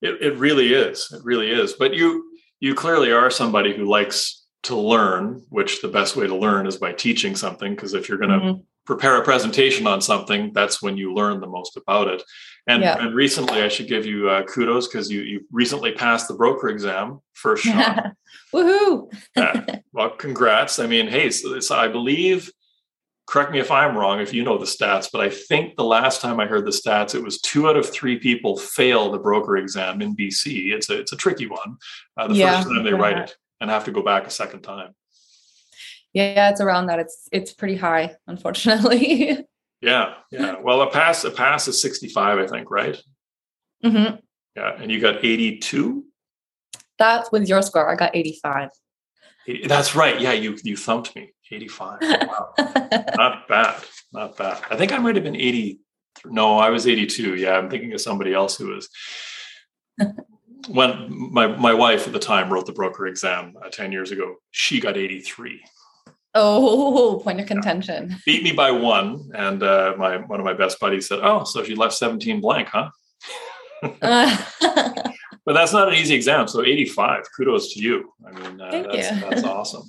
It 0.01 0.21
it 0.21 0.37
really 0.37 0.73
is. 0.73 1.11
It 1.11 1.21
really 1.23 1.49
is. 1.49 1.73
But 1.73 1.93
you 1.93 2.31
you 2.59 2.75
clearly 2.75 3.11
are 3.11 3.29
somebody 3.29 3.75
who 3.75 3.85
likes 3.85 4.45
to 4.67 4.75
learn, 4.75 5.43
which 5.49 5.81
the 5.81 5.87
best 5.87 6.15
way 6.15 6.27
to 6.27 6.35
learn 6.35 6.67
is 6.67 6.77
by 6.77 6.91
teaching 6.91 7.35
something. 7.35 7.73
Because 7.73 7.93
if 7.93 8.07
you're 8.07 8.17
going 8.17 8.31
to 8.31 8.45
mm-hmm. 8.45 8.61
prepare 8.85 9.15
a 9.15 9.23
presentation 9.23 9.87
on 9.87 10.01
something, 10.01 10.51
that's 10.53 10.81
when 10.81 10.97
you 10.97 11.13
learn 11.13 11.39
the 11.39 11.47
most 11.47 11.77
about 11.77 12.09
it. 12.09 12.21
And, 12.67 12.83
yeah. 12.83 12.97
and 12.99 13.15
recently, 13.15 13.61
I 13.61 13.69
should 13.69 13.87
give 13.87 14.05
you 14.05 14.29
uh, 14.29 14.43
kudos 14.43 14.87
because 14.87 15.09
you 15.09 15.21
you 15.21 15.45
recently 15.51 15.93
passed 15.93 16.27
the 16.27 16.33
broker 16.33 16.67
exam 16.67 17.21
first 17.33 17.63
shot. 17.65 18.11
Woohoo! 18.53 19.11
yeah. 19.35 19.65
Well, 19.93 20.11
congrats. 20.11 20.77
I 20.77 20.85
mean, 20.85 21.07
hey, 21.07 21.31
so, 21.31 21.59
so 21.59 21.75
I 21.75 21.87
believe. 21.87 22.51
Correct 23.25 23.51
me 23.51 23.59
if 23.59 23.71
I'm 23.71 23.97
wrong, 23.97 24.21
if 24.21 24.33
you 24.33 24.41
know 24.41 24.57
the 24.57 24.63
stats, 24.63 25.09
but 25.11 25.19
I 25.19 25.29
think 25.29 25.75
the 25.75 25.83
last 25.83 26.21
time 26.21 26.39
I 26.39 26.45
heard 26.45 26.65
the 26.65 26.71
stats, 26.71 27.13
it 27.13 27.21
was 27.21 27.41
two 27.41 27.67
out 27.67 27.75
of 27.75 27.89
three 27.89 28.17
people 28.17 28.55
fail 28.55 29.11
the 29.11 29.17
broker 29.17 29.57
exam 29.57 30.01
in 30.01 30.15
BC. 30.15 30.71
It's 30.71 30.89
a 30.89 30.99
it's 30.99 31.11
a 31.11 31.17
tricky 31.17 31.45
one. 31.45 31.75
Uh, 32.15 32.29
the 32.29 32.35
yeah, 32.35 32.55
first 32.55 32.69
time 32.69 32.85
they 32.85 32.93
write 32.93 33.17
it 33.17 33.35
and 33.59 33.69
have 33.69 33.85
to 33.85 33.91
go 33.91 34.01
back 34.01 34.27
a 34.27 34.29
second 34.29 34.61
time. 34.61 34.93
Yeah, 36.13 36.49
it's 36.49 36.61
around 36.61 36.87
that. 36.87 36.99
It's 36.99 37.27
it's 37.31 37.53
pretty 37.53 37.75
high, 37.75 38.15
unfortunately. 38.27 39.45
yeah, 39.81 40.15
yeah. 40.31 40.55
Well, 40.61 40.81
a 40.81 40.89
pass 40.89 41.23
a 41.23 41.31
pass 41.31 41.67
is 41.67 41.81
65, 41.81 42.39
I 42.39 42.47
think, 42.47 42.71
right? 42.71 42.97
Mm-hmm. 43.83 44.15
Yeah, 44.55 44.81
and 44.81 44.91
you 44.91 44.99
got 44.99 45.23
82. 45.23 46.03
That's 46.97 47.31
with 47.31 47.47
your 47.47 47.61
score. 47.61 47.91
I 47.91 47.95
got 47.95 48.15
85. 48.15 48.69
That's 49.65 49.95
right. 49.95 50.19
Yeah, 50.19 50.33
you 50.33 50.57
you 50.63 50.75
thumped 50.75 51.15
me. 51.15 51.31
85. 51.51 51.99
Wow. 52.01 52.53
Not 53.15 53.47
bad. 53.47 53.83
Not 54.11 54.37
bad. 54.37 54.61
I 54.69 54.75
think 54.75 54.91
I 54.91 54.97
might 54.97 55.15
have 55.15 55.23
been 55.23 55.35
80. 55.35 55.79
No, 56.25 56.57
I 56.57 56.69
was 56.69 56.87
82. 56.87 57.35
Yeah, 57.35 57.57
I'm 57.57 57.69
thinking 57.69 57.93
of 57.93 58.01
somebody 58.01 58.33
else 58.33 58.57
who 58.57 58.67
was 58.67 58.89
when 60.67 61.31
my 61.31 61.47
my 61.47 61.73
wife 61.73 62.07
at 62.07 62.13
the 62.13 62.19
time 62.19 62.51
wrote 62.51 62.65
the 62.65 62.73
broker 62.73 63.07
exam 63.07 63.53
uh, 63.63 63.69
10 63.69 63.91
years 63.91 64.11
ago 64.11 64.35
she 64.51 64.79
got 64.79 64.97
83 64.97 65.63
oh 66.35 67.19
point 67.23 67.39
of 67.39 67.47
contention. 67.47 68.09
Yeah. 68.09 68.17
beat 68.25 68.43
me 68.43 68.51
by 68.51 68.71
one 68.71 69.29
and 69.33 69.63
uh, 69.63 69.95
my 69.97 70.17
one 70.17 70.39
of 70.39 70.45
my 70.45 70.53
best 70.53 70.79
buddies 70.79 71.07
said 71.07 71.19
oh 71.21 71.43
so 71.43 71.63
she 71.63 71.75
left 71.75 71.93
17 71.93 72.41
blank 72.41 72.69
huh? 72.71 72.89
But 75.47 75.53
that's 75.53 75.71
not 75.71 75.87
an 75.87 75.93
easy 75.93 76.13
exam 76.13 76.49
so 76.49 76.61
85 76.61 77.23
kudos 77.35 77.73
to 77.73 77.79
you. 77.79 78.11
I 78.27 78.31
mean 78.31 78.59
uh, 78.59 78.69
that's, 78.91 79.11
you. 79.11 79.29
that's 79.29 79.43
awesome. 79.45 79.83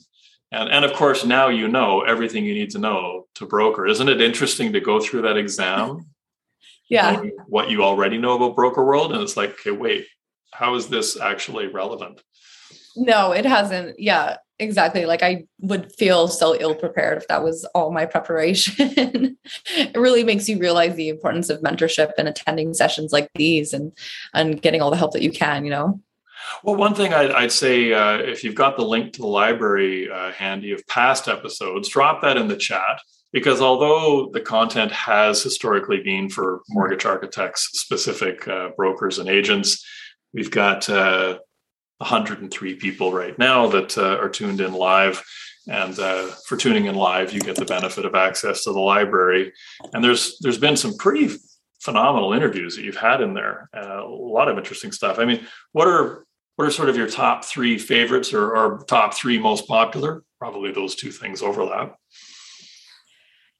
And 0.53 0.71
and 0.71 0.85
of 0.85 0.93
course 0.93 1.25
now 1.25 1.49
you 1.49 1.67
know 1.67 2.03
everything 2.03 2.45
you 2.45 2.55
need 2.55 2.71
to 2.71 2.79
know 2.79 3.27
to 3.35 3.45
broker. 3.45 3.85
Isn't 3.85 4.09
it 4.09 4.21
interesting 4.21 4.73
to 4.73 4.81
go 4.81 5.01
through 5.01 5.23
that 5.23 5.37
exam 5.37 6.07
yeah. 6.89 7.21
what 7.49 7.71
you 7.71 7.83
already 7.83 8.19
know 8.19 8.37
about 8.37 8.55
broker 8.55 8.85
world? 8.85 9.13
And 9.13 9.21
it's 9.21 9.37
like 9.37 9.51
okay 9.51 9.73
wait 9.73 10.07
how 10.59 10.75
is 10.75 10.89
this 10.89 11.19
actually 11.19 11.69
relevant? 11.69 12.21
No, 12.97 13.31
it 13.31 13.45
hasn't. 13.45 13.99
Yeah, 14.01 14.39
exactly. 14.59 15.07
Like 15.07 15.23
I 15.23 15.45
would 15.61 15.95
feel 15.95 16.27
so 16.27 16.57
ill 16.59 16.75
prepared 16.75 17.19
if 17.19 17.29
that 17.29 17.45
was 17.45 17.65
all 17.77 17.93
my 17.93 18.07
preparation. 18.07 18.75
it 19.77 19.97
really 19.97 20.25
makes 20.25 20.49
you 20.49 20.59
realize 20.59 20.97
the 20.97 21.11
importance 21.11 21.49
of 21.49 21.61
mentorship 21.61 22.11
and 22.19 22.27
attending 22.27 22.75
sessions 22.75 23.13
like 23.13 23.31
these 23.37 23.73
and 23.73 23.93
and 24.35 24.61
getting 24.61 24.83
all 24.83 24.91
the 24.91 24.97
help 24.97 25.13
that 25.13 25.23
you 25.23 25.31
can, 25.31 25.65
you 25.65 25.71
know. 25.71 26.01
Well, 26.65 26.77
one 26.77 26.95
thing 26.95 27.15
I'd, 27.15 27.31
I'd 27.31 27.53
say 27.53 27.93
uh, 27.93 28.19
if 28.19 28.43
you've 28.43 28.55
got 28.55 28.77
the 28.77 28.85
link 28.85 29.13
to 29.13 29.21
the 29.21 29.27
library 29.29 30.11
uh, 30.11 30.33
handy 30.33 30.73
of 30.73 30.85
past 30.89 31.29
episodes, 31.29 31.89
drop 31.89 32.23
that 32.23 32.37
in 32.37 32.49
the 32.49 32.57
chat 32.57 33.01
because 33.33 33.61
although 33.61 34.31
the 34.33 34.41
content 34.41 34.91
has 34.91 35.43
historically 35.43 36.01
been 36.03 36.29
for 36.31 36.63
mortgage 36.71 37.05
architects, 37.05 37.69
specific 37.75 38.49
uh, 38.49 38.71
brokers, 38.77 39.19
and 39.19 39.29
agents, 39.29 39.85
We've 40.33 40.51
got 40.51 40.89
uh, 40.89 41.39
103 41.99 42.75
people 42.77 43.13
right 43.13 43.39
now 43.39 43.67
that 43.69 43.99
uh, 43.99 44.19
are 44.19 44.29
tuned 44.29 44.61
in 44.61 44.73
live. 44.73 45.23
And 45.67 45.99
uh, 45.99 46.29
for 46.47 46.57
tuning 46.57 46.87
in 46.87 46.95
live, 46.95 47.33
you 47.33 47.41
get 47.41 47.57
the 47.57 47.65
benefit 47.65 48.05
of 48.05 48.15
access 48.15 48.65
to 48.65 48.73
the 48.73 48.81
library. 48.81 49.53
And 49.93 50.03
there's 50.03 50.39
there's 50.41 50.59
been 50.59 50.77
some 50.77 50.97
pretty 50.97 51.31
phenomenal 51.81 52.33
interviews 52.33 52.77
that 52.77 52.85
you've 52.85 52.97
had 52.97 53.21
in 53.21 53.35
there. 53.35 53.69
Uh, 53.77 54.03
a 54.03 54.09
lot 54.09 54.49
of 54.49 54.57
interesting 54.57 54.93
stuff. 54.93 55.19
I 55.19 55.25
mean, 55.25 55.47
what 55.73 55.87
are 55.87 56.25
what 56.57 56.67
are 56.67 56.71
sort 56.71 56.89
of 56.89 56.97
your 56.97 57.09
top 57.09 57.45
three 57.45 57.79
favorites 57.79 58.33
or, 58.33 58.57
or 58.57 58.85
top 58.89 59.15
three 59.15 59.39
most 59.39 59.69
popular? 59.69 60.25
Probably 60.39 60.73
those 60.73 60.95
two 60.95 61.13
things 61.13 61.43
overlap. 61.43 61.97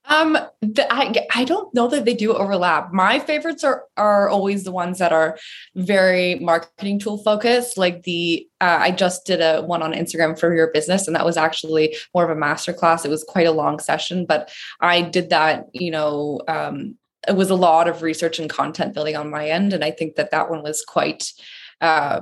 Um, 0.09 0.39
the, 0.63 0.87
I 0.91 1.15
I 1.35 1.45
don't 1.45 1.73
know 1.75 1.87
that 1.89 2.05
they 2.05 2.15
do 2.15 2.33
overlap. 2.33 2.93
My 2.93 3.19
favorites 3.19 3.63
are 3.63 3.85
are 3.97 4.29
always 4.29 4.65
the 4.65 4.73
ones 4.73 4.99
that 4.99 5.13
are 5.13 5.39
very 5.77 6.37
marketing 6.37 6.99
tool 6.99 7.19
focused. 7.19 7.77
Like 7.77 8.03
the 8.03 8.47
uh, 8.61 8.79
I 8.81 8.91
just 8.91 9.27
did 9.27 9.41
a 9.41 9.63
one 9.63 9.83
on 9.83 9.93
Instagram 9.93 10.39
for 10.39 10.55
your 10.55 10.71
business, 10.73 11.07
and 11.07 11.15
that 11.15 11.27
was 11.27 11.37
actually 11.37 11.97
more 12.15 12.25
of 12.25 12.31
a 12.31 12.41
master 12.41 12.73
class. 12.73 13.05
It 13.05 13.11
was 13.11 13.25
quite 13.25 13.47
a 13.47 13.53
long 13.53 13.79
session, 13.79 14.25
but 14.27 14.51
I 14.81 15.03
did 15.03 15.31
that. 15.31 15.67
You 15.73 15.91
know, 15.91 16.41
um, 16.49 16.97
it 17.29 17.37
was 17.37 17.51
a 17.51 17.55
lot 17.55 17.87
of 17.87 18.03
research 18.03 18.39
and 18.39 18.49
content 18.49 18.95
building 18.95 19.17
on 19.17 19.31
my 19.31 19.49
end, 19.49 19.75
and 19.75 19.85
I 19.85 19.91
think 19.91 20.17
that 20.17 20.31
that 20.31 20.49
one 20.49 20.63
was 20.63 20.83
quite 20.87 21.33
uh, 21.81 22.21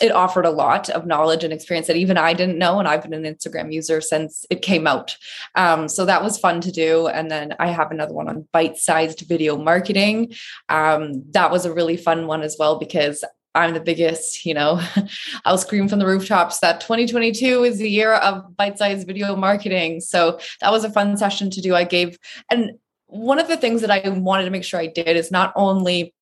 it 0.00 0.12
offered 0.12 0.46
a 0.46 0.50
lot 0.50 0.88
of 0.90 1.06
knowledge 1.06 1.44
and 1.44 1.52
experience 1.52 1.86
that 1.86 1.96
even 1.96 2.16
I 2.16 2.32
didn't 2.32 2.58
know. 2.58 2.78
And 2.78 2.88
I've 2.88 3.02
been 3.02 3.12
an 3.12 3.34
Instagram 3.34 3.72
user 3.72 4.00
since 4.00 4.44
it 4.50 4.62
came 4.62 4.86
out. 4.86 5.16
Um, 5.54 5.88
so 5.88 6.04
that 6.04 6.22
was 6.22 6.38
fun 6.38 6.60
to 6.62 6.72
do. 6.72 7.08
And 7.08 7.30
then 7.30 7.54
I 7.58 7.68
have 7.68 7.90
another 7.90 8.14
one 8.14 8.28
on 8.28 8.48
bite 8.52 8.76
sized 8.76 9.20
video 9.28 9.56
marketing. 9.56 10.34
Um, 10.68 11.24
that 11.32 11.50
was 11.50 11.64
a 11.64 11.72
really 11.72 11.96
fun 11.96 12.26
one 12.26 12.42
as 12.42 12.56
well 12.58 12.78
because 12.78 13.24
I'm 13.54 13.74
the 13.74 13.80
biggest, 13.80 14.44
you 14.46 14.54
know, 14.54 14.80
I'll 15.44 15.58
scream 15.58 15.88
from 15.88 15.98
the 15.98 16.06
rooftops 16.06 16.60
that 16.60 16.80
2022 16.80 17.64
is 17.64 17.78
the 17.78 17.90
year 17.90 18.14
of 18.14 18.56
bite 18.56 18.78
sized 18.78 19.06
video 19.06 19.34
marketing. 19.36 20.00
So 20.00 20.38
that 20.60 20.70
was 20.70 20.84
a 20.84 20.90
fun 20.90 21.16
session 21.16 21.50
to 21.50 21.60
do. 21.60 21.74
I 21.74 21.84
gave, 21.84 22.18
and 22.50 22.72
one 23.06 23.38
of 23.38 23.48
the 23.48 23.56
things 23.56 23.80
that 23.80 23.90
I 23.90 24.06
wanted 24.08 24.44
to 24.44 24.50
make 24.50 24.64
sure 24.64 24.78
I 24.78 24.86
did 24.86 25.16
is 25.16 25.30
not 25.30 25.52
only 25.56 26.14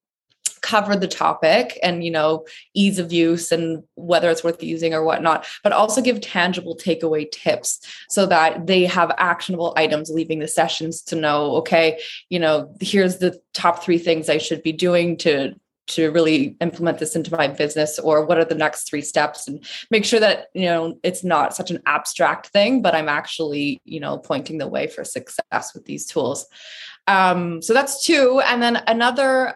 cover 0.66 0.96
the 0.96 1.06
topic 1.06 1.78
and 1.80 2.02
you 2.02 2.10
know 2.10 2.44
ease 2.74 2.98
of 2.98 3.12
use 3.12 3.52
and 3.52 3.84
whether 3.94 4.28
it's 4.28 4.42
worth 4.42 4.60
using 4.64 4.92
or 4.92 5.04
whatnot 5.04 5.46
but 5.62 5.72
also 5.72 6.02
give 6.02 6.20
tangible 6.20 6.76
takeaway 6.76 7.30
tips 7.30 7.80
so 8.08 8.26
that 8.26 8.66
they 8.66 8.84
have 8.84 9.12
actionable 9.16 9.72
items 9.76 10.10
leaving 10.10 10.40
the 10.40 10.48
sessions 10.48 11.02
to 11.02 11.14
know 11.14 11.54
okay 11.54 12.00
you 12.30 12.40
know 12.40 12.74
here's 12.80 13.18
the 13.18 13.40
top 13.54 13.84
three 13.84 13.98
things 13.98 14.28
i 14.28 14.38
should 14.38 14.60
be 14.64 14.72
doing 14.72 15.16
to 15.16 15.54
to 15.86 16.10
really 16.10 16.56
implement 16.60 16.98
this 16.98 17.14
into 17.14 17.32
my 17.36 17.46
business 17.46 18.00
or 18.00 18.26
what 18.26 18.38
are 18.38 18.44
the 18.44 18.56
next 18.56 18.90
three 18.90 19.02
steps? 19.02 19.46
And 19.46 19.64
make 19.88 20.04
sure 20.04 20.18
that 20.18 20.46
you 20.52 20.64
know 20.64 20.98
it's 21.04 21.22
not 21.22 21.54
such 21.54 21.70
an 21.70 21.80
abstract 21.86 22.48
thing 22.48 22.82
but 22.82 22.92
i'm 22.92 23.08
actually 23.08 23.80
you 23.84 24.00
know 24.00 24.18
pointing 24.18 24.58
the 24.58 24.66
way 24.66 24.88
for 24.88 25.04
success 25.04 25.74
with 25.74 25.84
these 25.84 26.06
tools. 26.06 26.46
Um, 27.06 27.62
so 27.62 27.72
that's 27.72 28.04
two. 28.04 28.40
And 28.44 28.60
then 28.60 28.82
another 28.86 29.54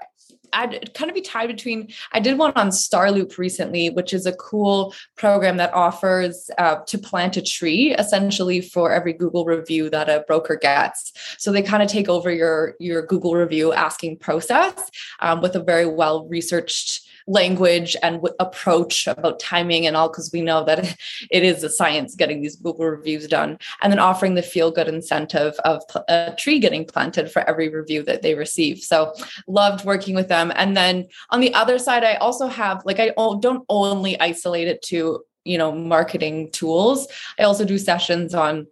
I'd 0.52 0.94
kind 0.94 1.10
of 1.10 1.14
be 1.14 1.20
tied 1.20 1.48
between. 1.48 1.88
I 2.12 2.20
did 2.20 2.38
one 2.38 2.52
on 2.56 2.68
Starloop 2.68 3.38
recently, 3.38 3.90
which 3.90 4.12
is 4.12 4.26
a 4.26 4.32
cool 4.32 4.94
program 5.16 5.56
that 5.58 5.72
offers 5.74 6.50
uh, 6.58 6.76
to 6.86 6.98
plant 6.98 7.36
a 7.36 7.42
tree 7.42 7.94
essentially 7.94 8.60
for 8.60 8.92
every 8.92 9.12
Google 9.12 9.44
review 9.44 9.90
that 9.90 10.08
a 10.08 10.24
broker 10.26 10.56
gets. 10.56 11.12
So 11.38 11.52
they 11.52 11.62
kind 11.62 11.82
of 11.82 11.88
take 11.88 12.08
over 12.08 12.30
your 12.30 12.74
your 12.78 13.04
Google 13.06 13.34
review 13.34 13.72
asking 13.72 14.18
process 14.18 14.90
um, 15.20 15.40
with 15.40 15.54
a 15.56 15.60
very 15.60 15.86
well 15.86 16.26
researched 16.26 17.09
language 17.26 17.96
and 18.02 18.20
approach 18.38 19.06
about 19.06 19.40
timing 19.40 19.86
and 19.86 19.96
all 19.96 20.08
because 20.08 20.30
we 20.32 20.42
know 20.42 20.64
that 20.64 20.96
it 21.30 21.42
is 21.42 21.62
a 21.62 21.70
science 21.70 22.14
getting 22.14 22.42
these 22.42 22.56
google 22.56 22.86
reviews 22.86 23.26
done. 23.26 23.58
And 23.82 23.92
then 23.92 23.98
offering 23.98 24.34
the 24.34 24.42
feel 24.42 24.70
good 24.70 24.88
incentive 24.88 25.54
of 25.64 25.82
a 26.08 26.34
tree 26.38 26.58
getting 26.58 26.84
planted 26.84 27.30
for 27.30 27.48
every 27.48 27.68
review 27.68 28.02
that 28.04 28.22
they 28.22 28.34
receive. 28.34 28.78
So 28.78 29.14
loved 29.46 29.84
working 29.84 30.14
with 30.14 30.28
them. 30.28 30.52
And 30.54 30.76
then 30.76 31.06
on 31.30 31.40
the 31.40 31.52
other 31.54 31.78
side 31.78 32.04
i 32.04 32.14
also 32.14 32.46
have 32.46 32.82
like 32.84 33.00
i 33.00 33.12
don't 33.40 33.64
only 33.68 34.20
isolate 34.20 34.68
it 34.68 34.82
to 34.82 35.20
you 35.44 35.58
know 35.58 35.72
marketing 35.72 36.50
tools. 36.52 37.08
I 37.38 37.44
also 37.44 37.64
do 37.64 37.78
sessions 37.78 38.34
on 38.34 38.66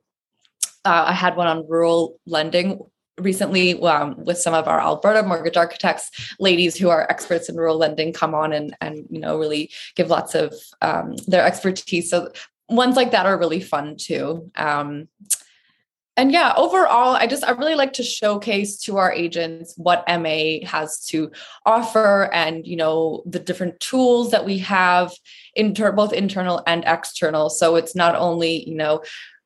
uh, 0.85 1.05
I 1.09 1.13
had 1.13 1.37
one 1.37 1.47
on 1.47 1.69
rural 1.69 2.19
lending 2.27 2.81
recently 3.19 3.81
um, 3.83 4.17
with 4.25 4.39
some 4.39 4.55
of 4.55 4.69
our 4.69 4.81
Alberta 4.81 5.23
mortgage 5.23 5.57
architects, 5.57 6.35
ladies 6.39 6.77
who 6.77 6.89
are 6.89 7.11
experts 7.11 7.49
in 7.49 7.57
rural 7.57 7.77
lending, 7.77 8.13
come 8.13 8.35
on 8.35 8.53
and 8.53 8.77
and 8.81 9.07
you 9.11 9.21
know 9.21 9.39
really 9.39 9.71
give 9.95 10.11
lots 10.11 10.35
of 10.35 10.55
um, 10.83 11.17
their 11.27 11.45
expertise. 11.45 12.11
So 12.11 12.33
ones 12.69 12.97
like 12.97 13.11
that 13.13 13.27
are 13.27 13.39
really 13.39 13.61
fun 13.61 13.97
too. 13.97 14.51
Um, 14.57 15.09
and 16.17 16.33
yeah, 16.33 16.53
overall, 16.57 17.15
I 17.15 17.29
just 17.29 17.45
I 17.45 17.53
really 17.53 17.77
like 17.77 17.93
to 17.95 18.03
showcase 18.03 18.77
to 18.81 18.97
our 18.97 19.13
agents 19.13 19.75
what 19.77 20.05
MA 20.09 20.67
has 20.67 21.05
to 21.07 21.31
offer, 21.65 22.29
and 22.33 22.67
you 22.67 22.75
know 22.75 23.23
the 23.25 23.39
different 23.39 23.79
tools 23.79 24.33
that 24.33 24.45
we 24.45 24.59
have, 24.59 25.13
inter 25.55 25.93
both 25.93 26.13
internal 26.13 26.61
and 26.67 26.83
external. 26.87 27.51
So 27.51 27.77
it's 27.77 27.95
not 27.95 28.17
only 28.17 28.69
you 28.69 28.75
know 28.75 29.03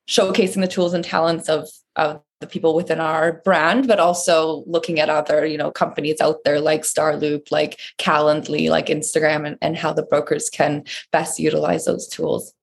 showcasing 0.09 0.61
the 0.61 0.67
tools 0.67 0.95
and 0.95 1.05
talents 1.05 1.47
of 1.47 1.69
of 1.95 2.21
the 2.39 2.47
people 2.47 2.75
within 2.75 2.99
our 2.99 3.41
brand, 3.45 3.87
but 3.87 3.99
also 3.99 4.63
looking 4.67 4.99
at 4.99 5.09
other, 5.09 5.45
you 5.45 5.57
know, 5.57 5.71
companies 5.71 6.19
out 6.19 6.43
there 6.43 6.59
like 6.59 6.81
Starloop, 6.81 7.51
like 7.51 7.79
Calendly, 7.97 8.69
like 8.69 8.87
Instagram, 8.87 9.47
and, 9.47 9.57
and 9.61 9.77
how 9.77 9.93
the 9.93 10.03
brokers 10.03 10.49
can 10.49 10.83
best 11.11 11.39
utilize 11.39 11.85
those 11.85 12.07
tools. 12.07 12.53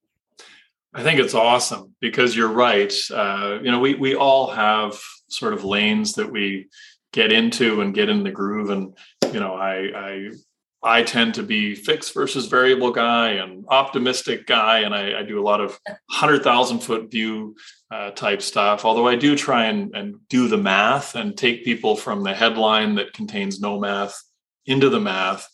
I 0.93 1.03
think 1.03 1.21
it's 1.21 1.35
awesome 1.35 1.95
because 2.01 2.37
you're 2.37 2.49
right. 2.49 2.93
Uh, 3.11 3.59
you 3.63 3.71
know, 3.71 3.79
we 3.79 3.95
we 3.95 4.15
all 4.15 4.51
have 4.51 5.01
sort 5.29 5.55
of 5.55 5.65
lanes 5.65 6.15
that 6.15 6.31
we 6.31 6.69
get 7.13 7.33
into 7.33 7.81
and 7.81 7.95
get 7.95 8.09
in 8.09 8.25
the 8.25 8.31
groove, 8.31 8.71
and 8.71 8.97
you 9.33 9.41
know, 9.41 9.55
I 9.55 9.91
I 9.95 10.31
I 10.83 11.03
tend 11.03 11.35
to 11.35 11.43
be 11.43 11.75
fixed 11.75 12.15
versus 12.15 12.47
variable 12.47 12.91
guy 12.91 13.33
and 13.33 13.67
optimistic 13.69 14.47
guy, 14.47 14.81
and 14.81 14.95
I, 14.95 15.21
I 15.21 15.23
do 15.23 15.39
a 15.41 15.45
lot 15.45 15.61
of 15.61 15.79
hundred 16.11 16.43
thousand 16.43 16.81
foot 16.81 17.11
view 17.11 17.57
uh, 17.91 18.13
type 18.13 18.41
stuff. 18.41 18.85
Although 18.85 19.07
I 19.07 19.17
do 19.17 19.37
try 19.37 19.67
and, 19.67 19.95
and 19.95 20.17
do 20.29 20.49
the 20.49 20.57
math 20.57 21.15
and 21.17 21.37
take 21.37 21.65
people 21.65 21.97
from 21.97 22.23
the 22.23 22.35
headline 22.35 22.95
that 22.95 23.13
contains 23.13 23.61
no 23.61 23.79
math 23.79 24.23
into 24.67 24.89
the 24.89 25.01
math. 25.01 25.49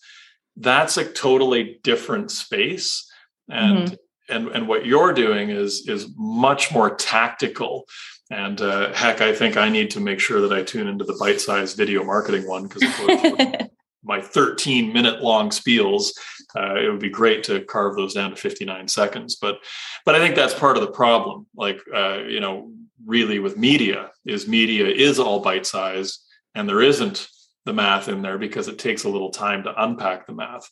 That's 0.56 0.96
a 0.96 1.04
totally 1.04 1.80
different 1.82 2.30
space, 2.30 3.10
and 3.48 3.78
mm-hmm 3.78 3.94
and 4.28 4.48
and 4.48 4.68
what 4.68 4.86
you're 4.86 5.12
doing 5.12 5.50
is 5.50 5.88
is 5.88 6.08
much 6.16 6.72
more 6.72 6.94
tactical 6.94 7.86
and 8.30 8.60
uh, 8.60 8.92
heck 8.92 9.20
i 9.20 9.34
think 9.34 9.56
i 9.56 9.68
need 9.68 9.90
to 9.90 10.00
make 10.00 10.20
sure 10.20 10.40
that 10.40 10.52
i 10.52 10.62
tune 10.62 10.88
into 10.88 11.04
the 11.04 11.16
bite-sized 11.18 11.76
video 11.76 12.02
marketing 12.04 12.46
one 12.46 12.66
because 12.66 12.82
my 14.06 14.20
13 14.20 14.92
minute 14.92 15.22
long 15.22 15.50
spiels 15.50 16.12
uh, 16.56 16.76
it 16.76 16.90
would 16.90 17.00
be 17.00 17.10
great 17.10 17.42
to 17.44 17.60
carve 17.62 17.96
those 17.96 18.14
down 18.14 18.30
to 18.30 18.36
59 18.36 18.88
seconds 18.88 19.36
but 19.36 19.58
but 20.04 20.14
i 20.14 20.18
think 20.18 20.34
that's 20.34 20.54
part 20.54 20.76
of 20.76 20.82
the 20.82 20.90
problem 20.90 21.46
like 21.54 21.80
uh, 21.94 22.18
you 22.18 22.40
know 22.40 22.72
really 23.04 23.38
with 23.38 23.56
media 23.56 24.10
is 24.24 24.48
media 24.48 24.86
is 24.86 25.18
all 25.18 25.40
bite-sized 25.40 26.24
and 26.54 26.68
there 26.68 26.82
isn't 26.82 27.28
the 27.66 27.72
math 27.72 28.08
in 28.08 28.22
there 28.22 28.38
because 28.38 28.68
it 28.68 28.78
takes 28.78 29.04
a 29.04 29.08
little 29.08 29.30
time 29.30 29.62
to 29.64 29.82
unpack 29.82 30.26
the 30.26 30.32
math 30.32 30.70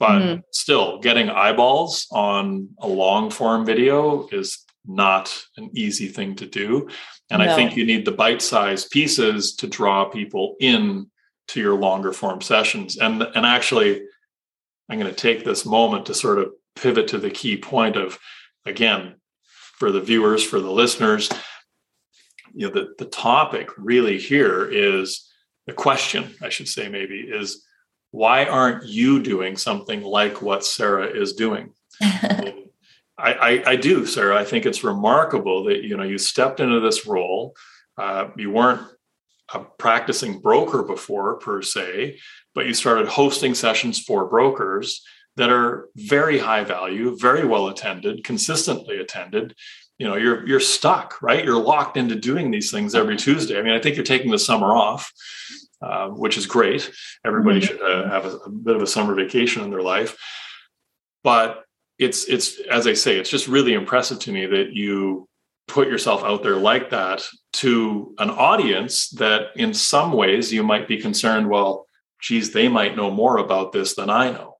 but 0.00 0.18
mm-hmm. 0.18 0.40
still, 0.50 0.98
getting 0.98 1.28
eyeballs 1.28 2.06
on 2.10 2.70
a 2.80 2.88
long 2.88 3.30
form 3.30 3.66
video 3.66 4.26
is 4.32 4.64
not 4.86 5.44
an 5.58 5.70
easy 5.74 6.08
thing 6.08 6.34
to 6.36 6.46
do. 6.46 6.88
And 7.30 7.42
no. 7.42 7.52
I 7.52 7.54
think 7.54 7.76
you 7.76 7.84
need 7.84 8.06
the 8.06 8.12
bite 8.12 8.40
sized 8.40 8.90
pieces 8.90 9.54
to 9.56 9.66
draw 9.66 10.06
people 10.06 10.56
in 10.58 11.10
to 11.50 11.60
your 11.60 11.74
longer 11.74 12.12
form 12.12 12.40
sessions. 12.40 12.96
And, 12.96 13.22
and 13.22 13.44
actually, 13.46 14.02
I'm 14.88 14.98
going 14.98 15.12
to 15.12 15.16
take 15.16 15.44
this 15.44 15.66
moment 15.66 16.06
to 16.06 16.14
sort 16.14 16.38
of 16.38 16.52
pivot 16.76 17.08
to 17.08 17.18
the 17.18 17.30
key 17.30 17.56
point 17.56 17.96
of, 17.96 18.18
again, 18.66 19.16
for 19.78 19.90
the 19.90 20.00
viewers, 20.00 20.44
for 20.44 20.60
the 20.60 20.70
listeners, 20.70 21.30
you 22.52 22.66
know, 22.66 22.72
the, 22.72 22.94
the 22.98 23.04
topic 23.06 23.70
really 23.76 24.18
here 24.18 24.68
is 24.70 25.28
the 25.66 25.72
question, 25.72 26.34
I 26.42 26.48
should 26.48 26.68
say, 26.68 26.88
maybe, 26.88 27.20
is 27.20 27.64
why 28.10 28.44
aren't 28.44 28.86
you 28.86 29.22
doing 29.22 29.56
something 29.56 30.02
like 30.02 30.42
what 30.42 30.64
Sarah 30.64 31.06
is 31.06 31.34
doing? 31.34 31.72
I, 32.02 32.62
I, 33.18 33.62
I, 33.66 33.76
do, 33.76 34.06
Sarah. 34.06 34.38
I 34.38 34.44
think 34.44 34.66
it's 34.66 34.82
remarkable 34.82 35.64
that 35.64 35.84
you 35.84 35.96
know 35.96 36.02
you 36.02 36.18
stepped 36.18 36.58
into 36.58 36.80
this 36.80 37.06
role. 37.06 37.54
Uh, 37.96 38.28
you 38.36 38.50
weren't 38.50 38.80
a 39.52 39.60
practicing 39.78 40.40
broker 40.40 40.82
before 40.82 41.36
per 41.36 41.62
se, 41.62 42.18
but 42.54 42.66
you 42.66 42.74
started 42.74 43.08
hosting 43.08 43.54
sessions 43.54 43.98
for 43.98 44.26
brokers 44.26 45.02
that 45.36 45.50
are 45.50 45.88
very 45.96 46.38
high 46.38 46.64
value, 46.64 47.16
very 47.16 47.46
well 47.46 47.68
attended, 47.68 48.24
consistently 48.24 48.98
attended. 48.98 49.54
You 49.98 50.06
know, 50.06 50.16
you're 50.16 50.46
you're 50.46 50.60
stuck, 50.60 51.20
right? 51.22 51.44
You're 51.44 51.62
locked 51.62 51.96
into 51.96 52.14
doing 52.14 52.50
these 52.50 52.70
things 52.70 52.94
every 52.94 53.16
Tuesday. 53.16 53.58
I 53.58 53.62
mean, 53.62 53.72
I 53.72 53.80
think 53.80 53.96
you're 53.96 54.04
taking 54.04 54.30
the 54.30 54.38
summer 54.38 54.74
off, 54.74 55.12
uh, 55.82 56.08
which 56.08 56.36
is 56.36 56.46
great. 56.46 56.90
Everybody 57.24 57.60
mm-hmm. 57.60 57.66
should 57.66 57.82
uh, 57.82 58.08
have 58.08 58.24
a, 58.26 58.36
a, 58.36 58.50
bit 58.50 58.76
of 58.76 58.82
a 58.82 58.86
summer 58.86 59.14
vacation 59.14 59.62
in 59.62 59.70
their 59.70 59.82
life. 59.82 60.16
But 61.22 61.64
it's 61.98 62.24
it's 62.24 62.60
as 62.60 62.86
I 62.86 62.94
say, 62.94 63.18
it's 63.18 63.30
just 63.30 63.48
really 63.48 63.74
impressive 63.74 64.18
to 64.20 64.32
me 64.32 64.46
that 64.46 64.72
you 64.72 65.28
put 65.70 65.88
yourself 65.88 66.22
out 66.24 66.42
there 66.42 66.56
like 66.56 66.90
that 66.90 67.24
to 67.52 68.14
an 68.18 68.30
audience 68.30 69.08
that 69.10 69.48
in 69.56 69.72
some 69.72 70.12
ways 70.12 70.52
you 70.52 70.62
might 70.62 70.88
be 70.88 70.98
concerned 70.98 71.48
well 71.48 71.86
geez 72.20 72.52
they 72.52 72.68
might 72.68 72.96
know 72.96 73.10
more 73.10 73.38
about 73.38 73.72
this 73.72 73.94
than 73.94 74.10
i 74.10 74.30
know 74.30 74.56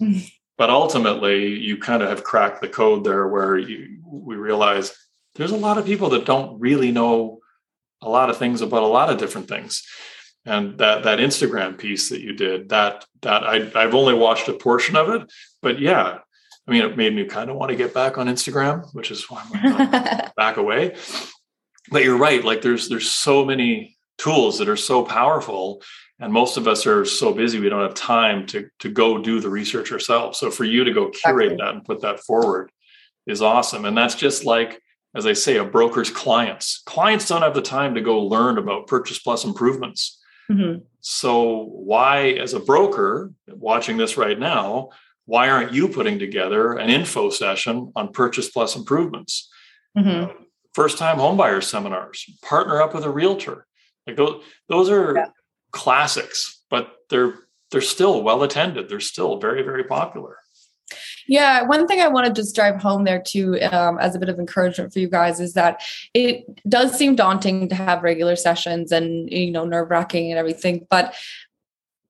mm-hmm. 0.00 0.18
but 0.56 0.70
ultimately 0.70 1.54
you 1.54 1.76
kind 1.76 2.02
of 2.02 2.08
have 2.08 2.24
cracked 2.24 2.60
the 2.60 2.68
code 2.68 3.04
there 3.04 3.28
where 3.28 3.58
you, 3.58 4.00
we 4.04 4.36
realize 4.36 4.96
there's 5.34 5.52
a 5.52 5.56
lot 5.56 5.78
of 5.78 5.84
people 5.84 6.10
that 6.10 6.24
don't 6.24 6.58
really 6.58 6.90
know 6.90 7.38
a 8.02 8.08
lot 8.08 8.30
of 8.30 8.36
things 8.36 8.60
about 8.60 8.82
a 8.82 8.86
lot 8.86 9.10
of 9.10 9.18
different 9.18 9.48
things 9.48 9.82
and 10.46 10.78
that 10.78 11.02
that 11.02 11.18
Instagram 11.18 11.76
piece 11.76 12.08
that 12.10 12.20
you 12.20 12.32
did 12.32 12.70
that 12.70 13.04
that 13.22 13.42
I 13.44 13.70
I've 13.74 13.94
only 13.94 14.14
watched 14.14 14.48
a 14.48 14.52
portion 14.54 14.96
of 14.96 15.08
it 15.10 15.30
but 15.60 15.78
yeah 15.80 16.18
I 16.66 16.72
mean 16.72 16.82
it 16.82 16.96
made 16.96 17.14
me 17.14 17.24
kind 17.24 17.50
of 17.50 17.56
want 17.56 17.70
to 17.70 17.76
get 17.76 17.94
back 17.94 18.18
on 18.18 18.26
Instagram 18.26 18.92
which 18.94 19.10
is 19.10 19.30
why 19.30 19.44
I'm 19.52 20.30
back 20.36 20.56
away 20.56 20.96
but 21.90 22.04
you're 22.04 22.18
right 22.18 22.44
like 22.44 22.62
there's 22.62 22.88
there's 22.88 23.10
so 23.10 23.44
many 23.44 23.96
tools 24.18 24.58
that 24.58 24.68
are 24.68 24.76
so 24.76 25.04
powerful 25.04 25.82
and 26.18 26.32
most 26.32 26.56
of 26.56 26.66
us 26.66 26.86
are 26.86 27.04
so 27.04 27.32
busy 27.32 27.60
we 27.60 27.68
don't 27.68 27.82
have 27.82 27.94
time 27.94 28.46
to 28.46 28.68
to 28.80 28.88
go 28.88 29.18
do 29.18 29.40
the 29.40 29.50
research 29.50 29.92
ourselves 29.92 30.38
so 30.38 30.50
for 30.50 30.64
you 30.64 30.84
to 30.84 30.92
go 30.92 31.10
curate 31.10 31.52
exactly. 31.52 31.64
that 31.64 31.74
and 31.74 31.84
put 31.84 32.00
that 32.00 32.20
forward 32.20 32.70
is 33.26 33.42
awesome 33.42 33.84
and 33.84 33.96
that's 33.96 34.14
just 34.14 34.44
like 34.44 34.80
as 35.16 35.26
I 35.26 35.32
say, 35.32 35.56
a 35.56 35.64
broker's 35.64 36.10
clients. 36.10 36.82
Clients 36.84 37.26
don't 37.26 37.40
have 37.40 37.54
the 37.54 37.62
time 37.62 37.94
to 37.94 38.02
go 38.02 38.20
learn 38.20 38.58
about 38.58 38.86
purchase 38.86 39.18
plus 39.18 39.44
improvements. 39.44 40.22
Mm-hmm. 40.50 40.80
So, 41.00 41.64
why, 41.72 42.32
as 42.32 42.52
a 42.52 42.60
broker 42.60 43.32
watching 43.48 43.96
this 43.96 44.18
right 44.18 44.38
now, 44.38 44.90
why 45.26 45.50
aren't 45.50 45.72
you 45.72 45.88
putting 45.88 46.18
together 46.18 46.72
an 46.74 46.88
info 46.88 47.30
session 47.30 47.92
on 47.94 48.12
purchase 48.12 48.48
plus 48.48 48.74
improvements? 48.74 49.48
Mm-hmm. 49.96 50.30
Uh, 50.30 50.34
First 50.76 50.98
time 50.98 51.16
homebuyer 51.16 51.64
seminars, 51.64 52.28
partner 52.42 52.82
up 52.82 52.94
with 52.94 53.02
a 53.02 53.10
realtor. 53.10 53.66
Like 54.06 54.16
those, 54.16 54.44
those 54.68 54.90
are 54.90 55.14
yeah. 55.16 55.26
classics, 55.70 56.62
but 56.68 56.96
they're 57.08 57.32
they're 57.70 57.80
still 57.80 58.22
well 58.22 58.42
attended. 58.42 58.90
They're 58.90 59.00
still 59.00 59.38
very, 59.38 59.62
very 59.62 59.84
popular. 59.84 60.36
Yeah, 61.28 61.62
one 61.62 61.86
thing 61.86 62.00
I 62.00 62.08
want 62.08 62.26
to 62.26 62.32
just 62.32 62.54
drive 62.54 62.80
home 62.80 63.04
there 63.04 63.20
too, 63.20 63.58
um, 63.72 63.98
as 63.98 64.14
a 64.14 64.18
bit 64.18 64.28
of 64.28 64.38
encouragement 64.38 64.92
for 64.92 64.98
you 64.98 65.08
guys, 65.08 65.40
is 65.40 65.54
that 65.54 65.80
it 66.14 66.44
does 66.68 66.96
seem 66.96 67.16
daunting 67.16 67.68
to 67.70 67.74
have 67.74 68.02
regular 68.02 68.36
sessions 68.36 68.92
and 68.92 69.30
you 69.30 69.50
know 69.50 69.64
nerve 69.64 69.90
wracking 69.90 70.30
and 70.30 70.38
everything, 70.38 70.86
but 70.90 71.14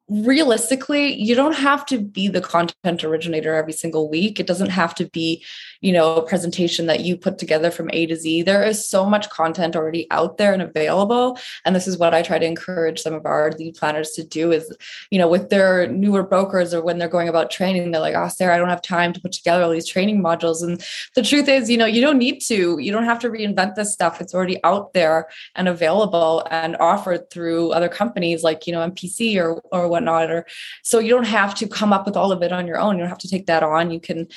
realistically 0.08 1.14
you 1.14 1.34
don't 1.34 1.56
have 1.56 1.84
to 1.86 1.98
be 1.98 2.28
the 2.28 2.40
content 2.40 3.02
originator 3.02 3.54
every 3.54 3.72
single 3.72 4.08
week. 4.08 4.38
It 4.38 4.46
doesn't 4.46 4.70
have 4.70 4.94
to 4.96 5.06
be 5.06 5.44
you 5.80 5.92
know 5.92 6.16
a 6.16 6.26
presentation 6.26 6.86
that 6.86 7.00
you 7.00 7.16
put 7.16 7.38
together 7.38 7.70
from 7.70 7.90
a 7.92 8.06
to 8.06 8.16
z. 8.16 8.42
There 8.42 8.62
is 8.62 8.88
so 8.88 9.04
much 9.04 9.28
content 9.30 9.74
already 9.74 10.06
out 10.10 10.38
there 10.38 10.52
and 10.52 10.62
available. 10.62 11.38
And 11.64 11.74
this 11.74 11.88
is 11.88 11.98
what 11.98 12.14
i 12.14 12.22
try 12.22 12.38
to 12.38 12.46
encourage 12.46 13.00
some 13.00 13.14
of 13.14 13.26
our 13.26 13.50
lead 13.58 13.74
planners 13.74 14.10
to 14.12 14.24
do 14.24 14.52
is 14.52 14.74
you 15.10 15.18
know 15.18 15.28
with 15.28 15.50
their 15.50 15.88
newer 15.88 16.22
brokers 16.22 16.72
or 16.72 16.82
when 16.82 16.98
they're 16.98 17.08
going 17.08 17.28
about 17.28 17.50
training 17.50 17.90
they're 17.90 18.00
like 18.00 18.14
oh 18.14 18.28
sarah 18.28 18.54
i 18.54 18.58
don't 18.58 18.68
have 18.68 18.82
time 18.82 19.12
to 19.12 19.20
put 19.20 19.32
together 19.32 19.62
all 19.64 19.70
these 19.70 19.88
training 19.88 20.22
modules. 20.22 20.62
And 20.62 20.84
the 21.14 21.22
truth 21.22 21.48
is 21.48 21.68
you 21.68 21.76
know 21.76 21.86
you 21.86 22.00
don't 22.00 22.18
need 22.18 22.40
to. 22.42 22.78
You 22.78 22.92
don't 22.92 23.04
have 23.04 23.18
to 23.20 23.28
reinvent 23.28 23.74
this 23.74 23.92
stuff. 23.92 24.20
It's 24.20 24.34
already 24.34 24.62
out 24.62 24.92
there 24.92 25.28
and 25.56 25.66
available 25.66 26.46
and 26.50 26.76
offered 26.76 27.28
through 27.30 27.72
other 27.72 27.88
companies 27.88 28.42
like 28.42 28.66
you 28.66 28.72
know 28.72 28.88
mpc 28.90 29.36
or 29.40 29.60
or 29.72 29.88
whatnot 29.96 30.30
or 30.30 30.46
so 30.82 30.98
you 30.98 31.10
don't 31.10 31.24
have 31.24 31.54
to 31.56 31.66
come 31.66 31.92
up 31.92 32.06
with 32.06 32.16
all 32.16 32.32
of 32.32 32.42
it 32.42 32.52
on 32.52 32.66
your 32.66 32.78
own. 32.78 32.96
You 32.96 33.02
don't 33.02 33.08
have 33.08 33.26
to 33.26 33.28
take 33.28 33.46
that 33.46 33.62
on. 33.62 33.90
You 33.90 34.00
can 34.00 34.28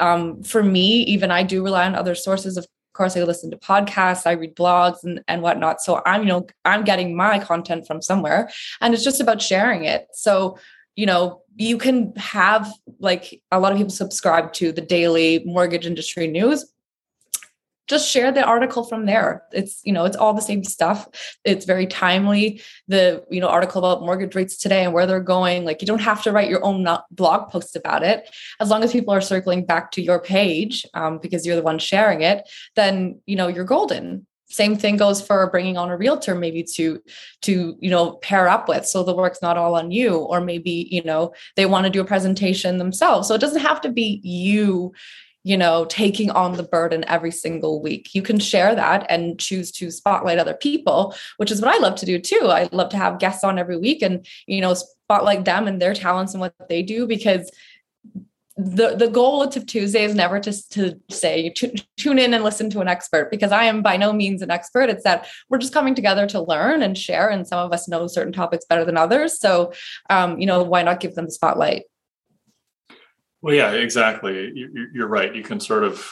um, 0.00 0.42
for 0.42 0.62
me 0.62 1.02
even 1.14 1.30
i 1.30 1.42
do 1.42 1.62
rely 1.62 1.86
on 1.86 1.94
other 1.94 2.14
sources. 2.14 2.56
Of 2.56 2.66
course 2.94 3.16
i 3.16 3.22
listen 3.22 3.50
to 3.50 3.56
podcasts 3.56 4.26
i 4.26 4.32
read 4.32 4.54
blogs 4.54 5.02
and, 5.04 5.22
and 5.28 5.42
whatnot. 5.42 5.80
So 5.80 6.02
i'm 6.06 6.22
you 6.22 6.28
know 6.28 6.46
i'm 6.64 6.84
getting 6.84 7.16
my 7.16 7.38
content 7.38 7.86
from 7.86 8.02
somewhere 8.02 8.50
and 8.80 8.94
it's 8.94 9.04
just 9.04 9.20
about 9.20 9.42
sharing 9.42 9.84
it. 9.84 10.06
So 10.12 10.58
you 10.96 11.06
know 11.06 11.42
you 11.56 11.78
can 11.78 12.14
have 12.16 12.70
like 12.98 13.42
a 13.50 13.60
lot 13.60 13.72
of 13.72 13.78
people 13.78 13.92
subscribe 13.92 14.52
to 14.54 14.72
the 14.72 14.80
daily 14.80 15.42
mortgage 15.44 15.86
industry 15.86 16.26
news 16.26 16.71
just 17.92 18.10
share 18.10 18.32
the 18.32 18.42
article 18.42 18.84
from 18.84 19.06
there. 19.06 19.44
It's 19.52 19.80
you 19.84 19.92
know 19.92 20.04
it's 20.04 20.16
all 20.16 20.34
the 20.34 20.42
same 20.42 20.64
stuff. 20.64 21.08
It's 21.44 21.64
very 21.64 21.86
timely. 21.86 22.60
The 22.88 23.24
you 23.30 23.40
know 23.40 23.48
article 23.48 23.84
about 23.84 24.04
mortgage 24.04 24.34
rates 24.34 24.56
today 24.56 24.84
and 24.84 24.92
where 24.92 25.06
they're 25.06 25.20
going. 25.20 25.64
Like 25.64 25.80
you 25.80 25.86
don't 25.86 26.00
have 26.00 26.22
to 26.24 26.32
write 26.32 26.50
your 26.50 26.64
own 26.64 26.86
blog 27.10 27.50
post 27.50 27.76
about 27.76 28.02
it. 28.02 28.28
As 28.58 28.70
long 28.70 28.82
as 28.82 28.92
people 28.92 29.14
are 29.14 29.20
circling 29.20 29.64
back 29.64 29.92
to 29.92 30.02
your 30.02 30.20
page 30.20 30.84
um, 30.94 31.18
because 31.18 31.46
you're 31.46 31.56
the 31.56 31.62
one 31.62 31.78
sharing 31.78 32.22
it 32.22 32.48
then 32.74 33.20
you 33.26 33.36
know 33.36 33.48
you're 33.48 33.64
golden. 33.64 34.26
Same 34.46 34.76
thing 34.76 34.98
goes 34.98 35.22
for 35.22 35.50
bringing 35.50 35.78
on 35.78 35.88
a 35.88 35.96
realtor 35.96 36.34
maybe 36.34 36.62
to 36.74 37.00
to 37.42 37.74
you 37.80 37.90
know 37.90 38.12
pair 38.16 38.48
up 38.48 38.68
with 38.68 38.84
so 38.86 39.02
the 39.02 39.14
work's 39.14 39.40
not 39.40 39.56
all 39.56 39.74
on 39.74 39.90
you. 39.90 40.16
Or 40.16 40.40
maybe 40.40 40.88
you 40.90 41.02
know 41.04 41.32
they 41.56 41.64
want 41.64 41.84
to 41.84 41.90
do 41.90 42.02
a 42.02 42.04
presentation 42.04 42.76
themselves. 42.76 43.28
So 43.28 43.34
it 43.34 43.40
doesn't 43.40 43.62
have 43.62 43.80
to 43.82 43.90
be 43.90 44.20
you 44.22 44.92
you 45.44 45.56
know 45.56 45.84
taking 45.86 46.30
on 46.30 46.52
the 46.56 46.62
burden 46.62 47.04
every 47.08 47.30
single 47.30 47.82
week 47.82 48.14
you 48.14 48.22
can 48.22 48.38
share 48.38 48.74
that 48.74 49.04
and 49.08 49.38
choose 49.38 49.70
to 49.70 49.90
spotlight 49.90 50.38
other 50.38 50.54
people 50.54 51.14
which 51.36 51.50
is 51.50 51.60
what 51.60 51.74
i 51.74 51.78
love 51.78 51.94
to 51.94 52.06
do 52.06 52.18
too 52.18 52.48
i 52.48 52.68
love 52.72 52.88
to 52.88 52.96
have 52.96 53.18
guests 53.18 53.44
on 53.44 53.58
every 53.58 53.76
week 53.76 54.02
and 54.02 54.26
you 54.46 54.60
know 54.60 54.74
spotlight 54.74 55.44
them 55.44 55.66
and 55.66 55.80
their 55.80 55.94
talents 55.94 56.32
and 56.32 56.40
what 56.40 56.54
they 56.68 56.82
do 56.82 57.06
because 57.06 57.50
the 58.56 58.94
the 58.96 59.08
goal 59.08 59.42
of 59.42 59.66
Tuesday 59.66 60.04
is 60.04 60.14
never 60.14 60.38
to, 60.38 60.68
to 60.70 61.00
say 61.08 61.52
tune 61.96 62.18
in 62.18 62.34
and 62.34 62.44
listen 62.44 62.68
to 62.70 62.80
an 62.80 62.88
expert 62.88 63.30
because 63.30 63.50
I 63.50 63.64
am 63.64 63.82
by 63.82 63.96
no 63.96 64.12
means 64.12 64.42
an 64.42 64.50
expert. 64.50 64.90
It's 64.90 65.04
that 65.04 65.26
we're 65.48 65.58
just 65.58 65.72
coming 65.72 65.94
together 65.94 66.26
to 66.28 66.40
learn 66.42 66.82
and 66.82 66.96
share, 66.96 67.30
and 67.30 67.46
some 67.46 67.60
of 67.60 67.72
us 67.72 67.88
know 67.88 68.06
certain 68.06 68.32
topics 68.32 68.66
better 68.66 68.84
than 68.84 68.98
others. 68.98 69.38
So, 69.40 69.72
um, 70.10 70.38
you 70.38 70.46
know, 70.46 70.62
why 70.62 70.82
not 70.82 71.00
give 71.00 71.14
them 71.14 71.24
the 71.24 71.30
spotlight? 71.30 71.84
Well, 73.42 73.54
yeah, 73.54 73.72
exactly. 73.72 74.52
You're 74.94 75.08
right. 75.08 75.34
You 75.34 75.42
can 75.42 75.60
sort 75.60 75.84
of 75.84 76.10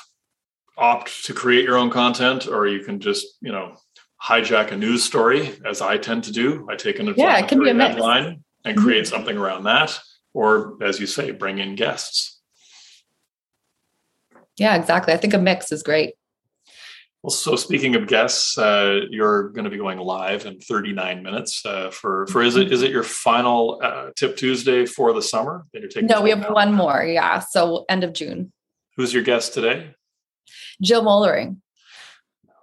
opt 0.77 1.25
to 1.27 1.35
create 1.35 1.65
your 1.65 1.79
own 1.79 1.91
content, 1.91 2.47
or 2.49 2.67
you 2.67 2.81
can 2.81 3.01
just, 3.01 3.27
you 3.41 3.53
know, 3.53 3.77
hijack 4.23 4.73
a 4.73 4.77
news 4.77 5.05
story, 5.05 5.59
as 5.65 5.81
I 5.81 5.97
tend 5.97 6.25
to 6.25 6.33
do. 6.33 6.67
I 6.71 6.77
take 6.77 6.99
an 6.99 7.15
yeah, 7.17 7.39
it 7.39 7.49
can 7.49 7.63
be 7.63 7.71
a 7.71 7.75
headline 7.75 8.43
and 8.65 8.77
create 8.77 9.05
mm-hmm. 9.05 9.15
something 9.15 9.37
around 9.37 9.65
that 9.65 9.99
or 10.33 10.77
as 10.83 11.01
you 11.01 11.07
say, 11.07 11.31
bring 11.31 11.59
in 11.59 11.75
guests. 11.75 12.41
Yeah, 14.57 14.77
exactly. 14.77 15.15
I 15.15 15.17
think 15.17 15.35
a 15.35 15.39
mix 15.39 15.73
is 15.73 15.83
great. 15.83 16.15
Well, 17.23 17.31
so 17.31 17.55
speaking 17.55 17.97
of 17.97 18.07
guests, 18.07 18.57
uh, 18.57 19.01
you're 19.11 19.51
going 19.51 19.65
to 19.65 19.71
be 19.71 19.77
going 19.77 19.99
live 19.99 20.47
in 20.47 20.59
39 20.59 21.23
minutes 21.23 21.65
uh, 21.67 21.91
for 21.91 22.27
for 22.29 22.43
is 22.43 22.57
it 22.57 22.73
is 22.73 22.83
it 22.83 22.91
your 22.91 23.03
final 23.03 23.79
uh, 23.83 24.11
Tip 24.17 24.39
Tuesday 24.39 24.87
for 24.87 25.13
the 25.13 25.21
summer 25.21 25.67
that 25.73 25.81
you're 25.81 25.91
taking? 25.91 26.07
No, 26.07 26.23
we 26.23 26.31
have 26.31 26.43
out? 26.43 26.55
one 26.55 26.73
more. 26.73 27.05
Yeah, 27.05 27.41
so 27.41 27.85
end 27.91 28.05
of 28.05 28.15
June. 28.15 28.53
Who's 28.97 29.13
your 29.13 29.23
guest 29.23 29.53
today? 29.53 29.95
Jill 30.81 31.03
Mollering. 31.03 31.61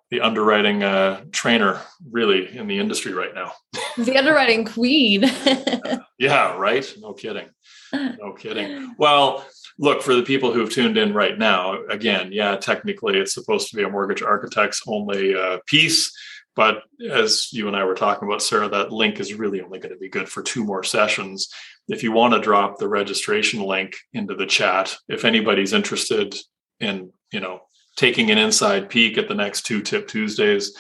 The 0.10 0.22
underwriting 0.22 0.84
uh, 0.84 1.22
trainer, 1.32 1.82
really, 2.10 2.58
in 2.58 2.68
the 2.68 2.80
industry 2.80 3.14
right 3.14 3.36
now. 3.36 3.54
the 3.98 4.18
underwriting 4.18 4.66
queen. 4.66 5.26
yeah, 6.18 6.56
right. 6.58 6.92
No 6.98 7.14
kidding. 7.14 7.50
No 7.94 8.34
kidding. 8.34 8.96
Well, 8.98 9.46
look, 9.80 10.02
for 10.02 10.16
the 10.16 10.24
people 10.24 10.52
who've 10.52 10.70
tuned 10.70 10.98
in 10.98 11.14
right 11.14 11.38
now, 11.38 11.84
again, 11.90 12.32
yeah, 12.32 12.56
technically 12.56 13.18
it's 13.18 13.34
supposed 13.34 13.70
to 13.70 13.76
be 13.76 13.84
a 13.84 13.90
mortgage 13.90 14.22
architects 14.22 14.82
only 14.88 15.36
uh, 15.36 15.60
piece. 15.68 16.12
But 16.56 16.82
as 17.12 17.54
you 17.54 17.68
and 17.68 17.78
I 17.78 17.84
were 17.84 17.94
talking 17.94 18.28
about, 18.28 18.42
Sarah, 18.42 18.68
that 18.70 18.92
link 18.92 19.20
is 19.20 19.36
really 19.36 19.62
only 19.62 19.78
going 19.78 19.94
to 19.94 20.00
be 20.00 20.10
good 20.10 20.28
for 20.28 20.42
two 20.42 20.64
more 20.64 20.84
sessions. 20.84 21.50
If 21.88 22.02
you 22.02 22.12
want 22.12 22.34
to 22.34 22.40
drop 22.40 22.80
the 22.80 22.90
registration 22.90 23.62
link 23.62 23.96
into 24.12 24.34
the 24.34 24.48
chat, 24.48 24.96
if 25.08 25.24
anybody's 25.24 25.74
interested 25.74 26.36
in, 26.80 27.12
you 27.32 27.40
know, 27.40 27.62
taking 27.96 28.32
an 28.32 28.40
inside 28.40 28.90
peek 28.90 29.20
at 29.20 29.28
the 29.28 29.36
next 29.36 29.68
two 29.68 29.82
Tip 29.82 30.08
Tuesdays, 30.08 30.76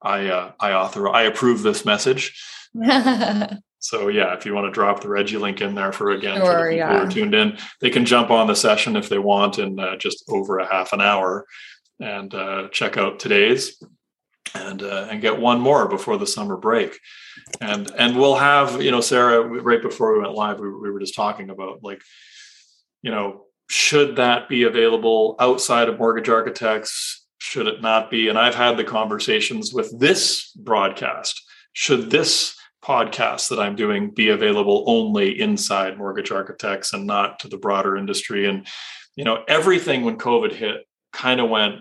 I 0.00 0.28
uh, 0.28 0.52
I 0.60 0.72
author 0.72 1.08
I 1.08 1.22
approve 1.22 1.62
this 1.62 1.84
message. 1.84 2.40
So 3.78 4.08
yeah, 4.08 4.34
if 4.34 4.46
you 4.46 4.54
want 4.54 4.66
to 4.66 4.72
drop 4.72 5.00
the 5.00 5.08
Reggie 5.08 5.36
link 5.36 5.60
in 5.60 5.74
there 5.74 5.92
for 5.92 6.10
again 6.10 6.36
sure, 6.36 6.46
for 6.46 6.64
the 6.64 6.70
people 6.70 6.76
yeah. 6.76 6.98
who 6.98 7.06
are 7.06 7.10
tuned 7.10 7.34
in, 7.34 7.58
they 7.80 7.90
can 7.90 8.04
jump 8.04 8.30
on 8.30 8.46
the 8.46 8.56
session 8.56 8.96
if 8.96 9.08
they 9.08 9.18
want 9.18 9.58
in 9.58 9.78
uh, 9.78 9.96
just 9.96 10.24
over 10.28 10.58
a 10.58 10.66
half 10.66 10.92
an 10.92 11.00
hour 11.00 11.46
and 12.00 12.34
uh, 12.34 12.68
check 12.68 12.96
out 12.96 13.18
today's 13.18 13.82
and 14.54 14.82
uh, 14.82 15.08
and 15.10 15.20
get 15.20 15.38
one 15.38 15.60
more 15.60 15.88
before 15.88 16.16
the 16.16 16.26
summer 16.26 16.56
break. 16.56 16.98
And 17.60 17.90
and 17.98 18.18
we'll 18.18 18.36
have 18.36 18.82
you 18.82 18.90
know 18.90 19.00
Sarah 19.00 19.42
right 19.42 19.82
before 19.82 20.14
we 20.14 20.20
went 20.20 20.34
live 20.34 20.58
we, 20.58 20.68
we 20.68 20.90
were 20.90 21.00
just 21.00 21.14
talking 21.14 21.50
about 21.50 21.82
like 21.82 22.02
you 23.02 23.10
know 23.10 23.46
should 23.68 24.16
that 24.16 24.48
be 24.48 24.64
available 24.64 25.36
outside 25.38 25.88
of 25.88 25.98
mortgage 25.98 26.28
architects 26.28 27.24
should 27.38 27.66
it 27.66 27.82
not 27.82 28.10
be 28.10 28.28
and 28.28 28.38
i've 28.38 28.54
had 28.54 28.76
the 28.76 28.84
conversations 28.84 29.72
with 29.72 29.98
this 29.98 30.50
broadcast 30.52 31.40
should 31.72 32.10
this 32.10 32.55
podcasts 32.86 33.48
that 33.48 33.58
I'm 33.58 33.74
doing 33.74 34.10
be 34.10 34.28
available 34.28 34.84
only 34.86 35.40
inside 35.40 35.98
mortgage 35.98 36.30
architects 36.30 36.92
and 36.92 37.04
not 37.04 37.40
to 37.40 37.48
the 37.48 37.56
broader 37.56 37.96
industry. 37.96 38.46
And, 38.46 38.66
you 39.16 39.24
know, 39.24 39.42
everything 39.48 40.04
when 40.04 40.18
COVID 40.18 40.52
hit 40.52 40.86
kind 41.12 41.40
of 41.40 41.50
went 41.50 41.80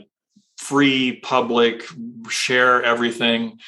free, 0.57 1.19
public, 1.21 1.83
share 2.29 2.83
everything. 2.83 3.59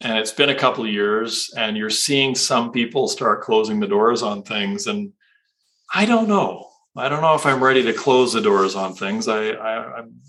And 0.00 0.16
it's 0.16 0.32
been 0.32 0.48
a 0.48 0.54
couple 0.54 0.84
of 0.84 0.90
years, 0.90 1.52
and 1.54 1.76
you're 1.76 1.90
seeing 1.90 2.34
some 2.34 2.72
people 2.72 3.08
start 3.08 3.42
closing 3.42 3.80
the 3.80 3.86
doors 3.86 4.22
on 4.22 4.42
things. 4.42 4.86
And 4.86 5.12
I 5.94 6.06
don't 6.06 6.28
know. 6.28 6.68
I 6.96 7.10
don't 7.10 7.20
know 7.20 7.34
if 7.34 7.44
I'm 7.44 7.62
ready 7.62 7.82
to 7.82 7.92
close 7.92 8.32
the 8.32 8.40
doors 8.40 8.74
on 8.74 8.94
things. 8.94 9.28
I, 9.28 9.50
I 9.50 9.98
I'm 9.98 10.20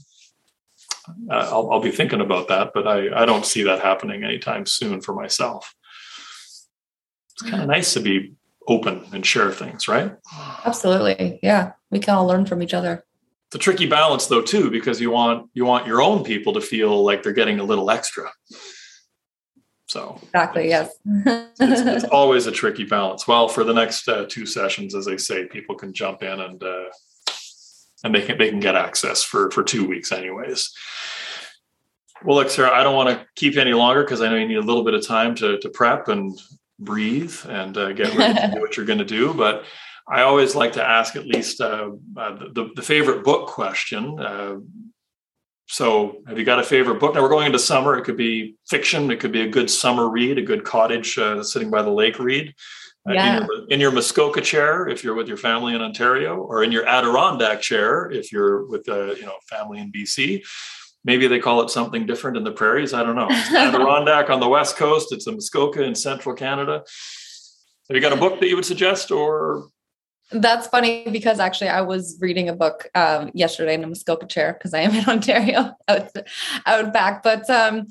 uh, 1.30 1.50
I'll, 1.52 1.72
I'll, 1.72 1.82
be 1.82 1.92
thinking 1.92 2.22
about 2.22 2.48
that, 2.50 2.72
but 2.76 2.88
I, 2.88 3.24
I 3.24 3.26
don't 3.26 3.46
see 3.46 3.64
that 3.64 3.80
happening 3.80 4.24
anytime 4.24 4.68
soon 4.68 5.02
for 5.02 5.16
myself 5.16 5.74
it's 7.42 7.50
kind 7.50 7.64
of 7.64 7.70
nice 7.70 7.94
to 7.94 8.00
be 8.00 8.34
open 8.68 9.04
and 9.14 9.26
share 9.26 9.52
things, 9.52 9.88
right? 9.88 10.16
Absolutely. 10.66 11.40
Yeah. 11.42 11.74
We 11.90 12.00
can 12.00 12.16
all 12.16 12.28
learn 12.28 12.46
from 12.46 12.62
each 12.62 12.74
other. 12.74 13.04
It's 13.48 13.56
a 13.56 13.60
tricky 13.60 13.88
balance 13.88 14.28
though, 14.28 14.42
too, 14.42 14.72
because 14.72 15.02
you 15.02 15.12
want 15.12 15.50
you 15.54 15.66
want 15.66 15.86
your 15.86 16.02
own 16.02 16.24
people 16.24 16.54
to 16.54 16.62
feel 16.62 17.04
like 17.04 17.22
they're 17.22 17.34
getting 17.34 17.60
a 17.60 17.64
little 17.64 17.92
extra. 17.92 18.32
So 19.88 20.20
exactly, 20.24 20.70
yes. 20.70 20.94
it's, 21.06 21.60
it's, 21.60 22.04
always 22.06 22.48
a 22.48 22.52
tricky 22.52 22.86
balance. 22.86 23.28
Well, 23.28 23.50
for 23.50 23.66
the 23.66 23.74
next 23.74 24.08
uh, 24.08 24.26
two 24.30 24.46
sessions, 24.46 24.96
as 24.96 25.10
I 25.10 25.18
say, 25.18 25.48
people 25.48 25.76
can 25.76 25.92
jump 25.92 26.24
in 26.24 26.40
and 26.40 26.64
uh, 26.64 26.86
and 28.06 28.16
they 28.16 28.22
can 28.22 28.38
they 28.38 28.50
can 28.50 28.62
get 28.62 28.76
access 28.76 29.22
for 29.22 29.52
for 29.52 29.64
two 29.64 29.86
weeks, 29.86 30.14
anyways. 30.14 30.72
Well, 32.24 32.38
look, 32.38 32.52
Sarah, 32.52 32.72
I 32.72 32.84
don't 32.84 32.96
want 32.96 33.10
to 33.10 33.26
keep 33.36 33.56
you 33.56 33.62
any 33.62 33.74
longer 33.74 34.04
because 34.04 34.22
I 34.22 34.30
know 34.30 34.36
you 34.36 34.48
need 34.48 34.56
a 34.56 34.62
little 34.62 34.86
bit 34.86 34.94
of 34.94 35.06
time 35.06 35.36
to 35.36 35.60
to 35.60 35.70
prep 35.70 36.08
and 36.08 36.40
breathe 36.82 37.36
and 37.48 37.78
uh, 37.78 37.94
get 37.94 38.16
ready 38.16 38.34
to 38.34 38.52
do 38.54 38.60
what 38.62 38.76
you're 38.76 38.86
going 38.86 39.00
to 39.00 39.06
do. 39.06 39.34
But 39.34 39.64
I 40.08 40.24
always 40.24 40.56
like 40.56 40.74
to 40.74 40.84
ask 40.84 41.16
at 41.16 41.26
least 41.26 41.62
uh, 41.62 41.92
uh, 42.18 42.38
the, 42.54 42.72
the 42.76 42.82
favorite 42.82 43.24
book 43.24 43.48
question. 43.48 44.20
Uh, 44.20 44.58
so, 45.68 46.22
have 46.28 46.38
you 46.38 46.44
got 46.44 46.60
a 46.60 46.64
favorite 46.64 47.00
book? 47.00 47.16
Now 47.16 47.22
we're 47.22 47.30
going 47.30 47.46
into 47.46 47.60
summer. 47.60 47.98
It 47.98 48.04
could 48.04 48.18
be 48.18 48.56
fiction. 48.68 49.10
It 49.10 49.22
could 49.22 49.32
be 49.32 49.42
a 49.42 49.48
good 49.48 49.70
summer 49.70 50.10
read, 50.10 50.38
a 50.38 50.42
good 50.42 50.66
cottage 50.66 51.18
uh, 51.18 51.42
sitting 51.44 51.70
by 51.70 51.82
the 51.82 51.92
lake 51.92 52.20
read. 52.20 52.54
Uh, 53.08 53.14
yeah. 53.14 53.38
in, 53.38 53.44
your, 53.44 53.68
in 53.70 53.80
your 53.80 53.92
Muskoka 53.92 54.42
chair, 54.42 54.88
if 54.88 55.04
you're 55.04 55.16
with 55.16 55.28
your 55.28 55.38
family 55.38 55.74
in 55.74 55.82
Ontario, 55.82 56.38
or 56.38 56.64
in 56.64 56.72
your 56.72 56.86
Adirondack 56.86 57.62
chair, 57.62 58.12
if 58.12 58.34
you're 58.34 58.66
with 58.66 58.86
you 58.88 59.24
know 59.24 59.38
family 59.50 59.80
in 59.80 59.92
BC 59.92 60.44
maybe 61.04 61.28
they 61.28 61.40
call 61.40 61.62
it 61.62 61.70
something 61.70 62.06
different 62.06 62.38
in 62.38 62.44
the 62.44 62.52
prairies. 62.52 62.94
I 62.94 63.04
don't 63.04 63.16
know. 63.16 63.28
It's 63.30 63.54
Adirondack 63.54 64.30
on 64.30 64.40
the 64.40 64.50
west 64.50 64.78
coast. 64.78 65.12
It's 65.12 65.28
a 65.28 65.32
Muskoka 65.32 65.84
in 65.84 65.96
central 65.96 66.36
Canada. 66.36 66.84
Have 67.90 67.96
you 67.96 68.02
got 68.02 68.14
a 68.14 68.18
book 68.18 68.40
that 68.40 68.48
you 68.48 68.56
would 68.56 68.66
suggest, 68.66 69.12
or 69.12 69.68
that's 70.32 70.68
funny 70.68 71.08
because 71.12 71.40
actually 71.40 71.70
I 71.70 71.82
was 71.82 72.18
reading 72.22 72.48
a 72.48 72.56
book 72.56 72.90
um, 72.96 73.32
yesterday 73.34 73.74
in 73.74 73.84
a 73.84 73.88
Muskoka 73.88 74.26
chair 74.26 74.54
because 74.54 74.74
I 74.74 74.80
am 74.80 74.94
in 74.96 75.06
Ontario 75.08 75.76
out, 75.88 76.10
out 76.66 76.94
back. 76.94 77.24
But 77.24 77.50
um, 77.50 77.88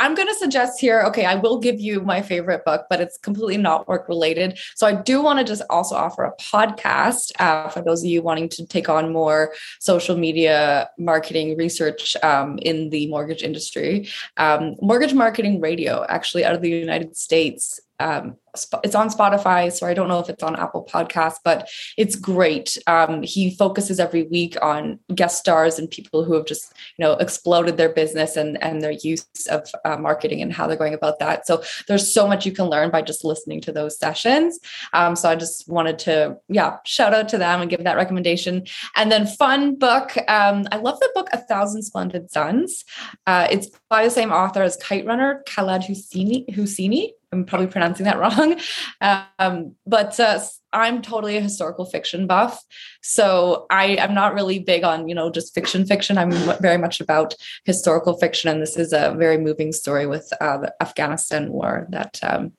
I'm 0.00 0.14
going 0.14 0.28
to 0.28 0.34
suggest 0.34 0.80
here, 0.80 1.02
okay, 1.02 1.24
I 1.24 1.36
will 1.36 1.58
give 1.58 1.80
you 1.80 2.00
my 2.00 2.22
favorite 2.22 2.64
book, 2.64 2.86
but 2.90 3.00
it's 3.00 3.18
completely 3.18 3.56
not 3.56 3.86
work 3.88 4.08
related. 4.08 4.58
So 4.74 4.86
I 4.86 4.94
do 4.94 5.22
want 5.22 5.38
to 5.38 5.44
just 5.44 5.62
also 5.70 5.94
offer 5.94 6.24
a 6.24 6.36
podcast 6.36 7.32
uh, 7.38 7.68
for 7.68 7.82
those 7.82 8.02
of 8.02 8.10
you 8.10 8.22
wanting 8.22 8.48
to 8.50 8.66
take 8.66 8.88
on 8.88 9.12
more 9.12 9.52
social 9.80 10.16
media 10.16 10.90
marketing 10.98 11.56
research 11.56 12.16
um, 12.22 12.58
in 12.62 12.90
the 12.90 13.06
mortgage 13.08 13.42
industry. 13.42 14.08
Um, 14.36 14.74
mortgage 14.80 15.14
Marketing 15.14 15.60
Radio, 15.60 16.04
actually 16.08 16.44
out 16.44 16.54
of 16.54 16.62
the 16.62 16.70
United 16.70 17.16
States, 17.16 17.80
um, 18.00 18.36
it's 18.84 18.94
on 18.94 19.08
Spotify, 19.08 19.70
so 19.72 19.86
I 19.86 19.94
don't 19.94 20.08
know 20.08 20.18
if 20.18 20.28
it's 20.28 20.42
on 20.42 20.56
Apple 20.56 20.86
Podcasts, 20.90 21.38
but 21.44 21.68
it's 21.96 22.16
great. 22.16 22.78
Um, 22.86 23.22
he 23.22 23.54
focuses 23.54 24.00
every 24.00 24.24
week 24.24 24.56
on 24.62 24.98
guest 25.14 25.38
stars 25.38 25.78
and 25.78 25.90
people 25.90 26.24
who 26.24 26.34
have 26.34 26.46
just 26.46 26.72
you 26.98 27.04
know 27.04 27.12
exploded 27.14 27.76
their 27.76 27.90
business 27.90 28.36
and 28.36 28.62
and 28.62 28.82
their 28.82 28.92
use 28.92 29.26
of 29.50 29.68
uh, 29.84 29.96
marketing 29.96 30.42
and 30.42 30.52
how 30.52 30.66
they're 30.66 30.76
going 30.76 30.94
about 30.94 31.18
that. 31.18 31.46
So 31.46 31.62
there's 31.88 32.12
so 32.12 32.26
much 32.26 32.46
you 32.46 32.52
can 32.52 32.66
learn 32.66 32.90
by 32.90 33.02
just 33.02 33.24
listening 33.24 33.60
to 33.62 33.72
those 33.72 33.98
sessions. 33.98 34.58
Um, 34.92 35.16
so 35.16 35.28
I 35.28 35.36
just 35.36 35.68
wanted 35.68 35.98
to 36.00 36.38
yeah 36.48 36.78
shout 36.84 37.14
out 37.14 37.28
to 37.30 37.38
them 37.38 37.60
and 37.60 37.70
give 37.70 37.84
that 37.84 37.96
recommendation. 37.96 38.66
And 38.94 39.10
then 39.12 39.26
fun 39.26 39.76
book. 39.76 40.16
Um, 40.28 40.66
I 40.72 40.76
love 40.76 40.98
the 41.00 41.10
book 41.14 41.28
A 41.32 41.38
Thousand 41.38 41.82
Splendid 41.82 42.30
Suns. 42.30 42.84
Uh, 43.26 43.46
it's 43.50 43.68
by 43.88 44.04
the 44.04 44.10
same 44.10 44.32
author 44.32 44.62
as 44.62 44.76
Kite 44.76 45.06
Runner, 45.06 45.42
Khaled 45.46 45.82
Hosseini. 45.82 46.46
Hosseini 46.54 47.10
I'm 47.32 47.44
probably 47.44 47.66
pronouncing 47.66 48.04
that 48.04 48.18
wrong. 48.20 48.60
Um, 49.00 49.74
but 49.86 50.18
uh, 50.20 50.40
I'm 50.72 51.02
totally 51.02 51.36
a 51.36 51.40
historical 51.40 51.84
fiction 51.84 52.26
buff. 52.26 52.62
So 53.02 53.66
I 53.70 53.96
am 53.96 54.14
not 54.14 54.34
really 54.34 54.58
big 54.58 54.84
on, 54.84 55.08
you 55.08 55.14
know, 55.14 55.30
just 55.30 55.54
fiction 55.54 55.86
fiction. 55.86 56.18
I'm 56.18 56.32
very 56.60 56.78
much 56.78 57.00
about 57.00 57.34
historical 57.64 58.16
fiction. 58.18 58.50
And 58.50 58.60
this 58.60 58.76
is 58.76 58.92
a 58.92 59.14
very 59.16 59.38
moving 59.38 59.72
story 59.72 60.06
with 60.06 60.30
uh, 60.40 60.58
the 60.58 60.74
Afghanistan 60.82 61.50
war 61.50 61.86
that 61.90 62.20
um, 62.22 62.52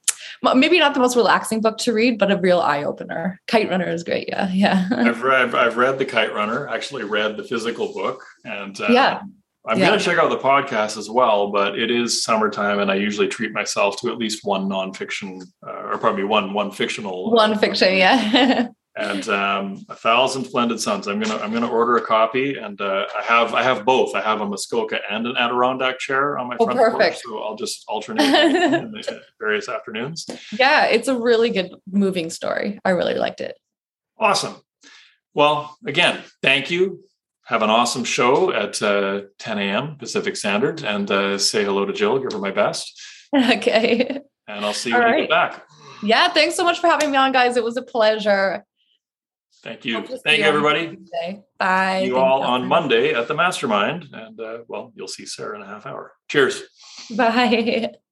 maybe 0.55 0.79
not 0.79 0.93
the 0.93 0.99
most 0.99 1.15
relaxing 1.15 1.61
book 1.61 1.77
to 1.79 1.93
read, 1.93 2.17
but 2.17 2.31
a 2.31 2.37
real 2.37 2.59
eye 2.59 2.83
opener. 2.83 3.39
Kite 3.47 3.69
Runner 3.69 3.89
is 3.89 4.03
great. 4.03 4.29
Yeah. 4.29 4.49
Yeah. 4.51 4.89
I've 4.95 5.21
read, 5.21 5.53
I've 5.53 5.77
read 5.77 5.99
The 5.99 6.05
Kite 6.05 6.33
Runner, 6.33 6.67
actually 6.67 7.03
read 7.03 7.37
the 7.37 7.43
physical 7.43 7.93
book. 7.93 8.23
And 8.43 8.79
uh, 8.81 8.87
yeah. 8.89 9.21
I'm 9.67 9.79
yeah. 9.79 9.87
going 9.87 9.99
to 9.99 10.05
check 10.05 10.17
out 10.17 10.29
the 10.29 10.37
podcast 10.37 10.97
as 10.97 11.09
well, 11.09 11.51
but 11.51 11.77
it 11.77 11.91
is 11.91 12.23
summertime, 12.23 12.79
and 12.79 12.89
I 12.89 12.95
usually 12.95 13.27
treat 13.27 13.51
myself 13.51 13.99
to 14.01 14.09
at 14.09 14.17
least 14.17 14.45
one 14.45 14.69
nonfiction, 14.69 15.41
uh, 15.65 15.89
or 15.91 15.97
probably 15.97 16.23
one 16.23 16.53
one 16.53 16.71
fictional. 16.71 17.31
One 17.31 17.53
uh, 17.53 17.57
fiction, 17.57 17.97
yeah. 17.97 18.69
and 18.95 19.27
um, 19.27 19.85
a 19.89 19.95
thousand 19.95 20.45
splendid 20.45 20.79
suns. 20.79 21.07
I'm 21.07 21.19
gonna 21.19 21.37
I'm 21.41 21.51
gonna 21.51 21.69
order 21.69 21.97
a 21.97 22.01
copy, 22.01 22.57
and 22.57 22.79
uh, 22.79 23.07
I 23.17 23.23
have 23.23 23.53
I 23.53 23.61
have 23.61 23.83
both. 23.83 24.15
I 24.15 24.21
have 24.21 24.39
a 24.39 24.45
Muskoka 24.45 24.99
and 25.11 25.27
an 25.27 25.35
Adirondack 25.35 25.99
chair 25.99 26.37
on 26.37 26.47
my 26.47 26.55
oh, 26.59 26.65
front 26.65 26.79
perfect. 26.79 26.99
porch, 26.99 27.21
so 27.25 27.39
I'll 27.39 27.57
just 27.57 27.83
alternate 27.89 28.89
various 29.39 29.67
afternoons. 29.67 30.27
Yeah, 30.57 30.85
it's 30.85 31.09
a 31.09 31.19
really 31.19 31.49
good 31.49 31.75
moving 31.91 32.29
story. 32.29 32.79
I 32.85 32.91
really 32.91 33.15
liked 33.15 33.41
it. 33.41 33.57
Awesome. 34.17 34.55
Well, 35.33 35.77
again, 35.85 36.23
thank 36.41 36.71
you 36.71 37.03
have 37.47 37.61
an 37.61 37.69
awesome 37.69 38.03
show 38.03 38.51
at 38.51 38.81
uh, 38.81 39.21
10 39.39 39.57
a.m. 39.57 39.95
Pacific 39.97 40.35
Standard 40.35 40.83
and 40.83 41.09
uh, 41.09 41.37
say 41.37 41.63
hello 41.63 41.85
to 41.85 41.93
Jill, 41.93 42.19
give 42.19 42.33
her 42.33 42.39
my 42.39 42.51
best. 42.51 42.93
Okay. 43.35 44.21
And 44.47 44.63
I'll 44.63 44.73
see 44.73 44.91
you 44.91 44.95
All 44.95 45.01
when 45.01 45.11
right. 45.11 45.21
you 45.23 45.27
get 45.27 45.29
back. 45.29 45.67
Yeah, 46.01 46.29
thanks 46.29 46.55
so 46.55 46.63
much 46.63 46.79
for 46.79 46.87
having 46.87 47.11
me 47.11 47.17
on, 47.17 47.33
guys. 47.33 47.57
It 47.57 47.63
was 47.63 47.75
a 47.75 47.81
pleasure. 47.81 48.63
Thank 49.63 49.83
you. 49.83 50.01
Thank 50.23 50.39
you, 50.39 50.45
everybody. 50.45 50.97
Bye. 51.59 52.03
See 52.03 52.07
you 52.07 52.17
all 52.17 52.41
on 52.41 52.65
Monday 52.65 53.13
at 53.13 53.27
the 53.27 53.33
Mastermind. 53.33 54.07
And 54.13 54.39
uh, 54.39 54.59
well, 54.69 54.93
you'll 54.95 55.09
see 55.09 55.25
Sarah 55.25 55.57
in 55.57 55.61
a 55.61 55.65
half 55.65 55.85
hour. 55.85 56.13
Cheers. 56.29 56.63
Bye. 57.17 57.91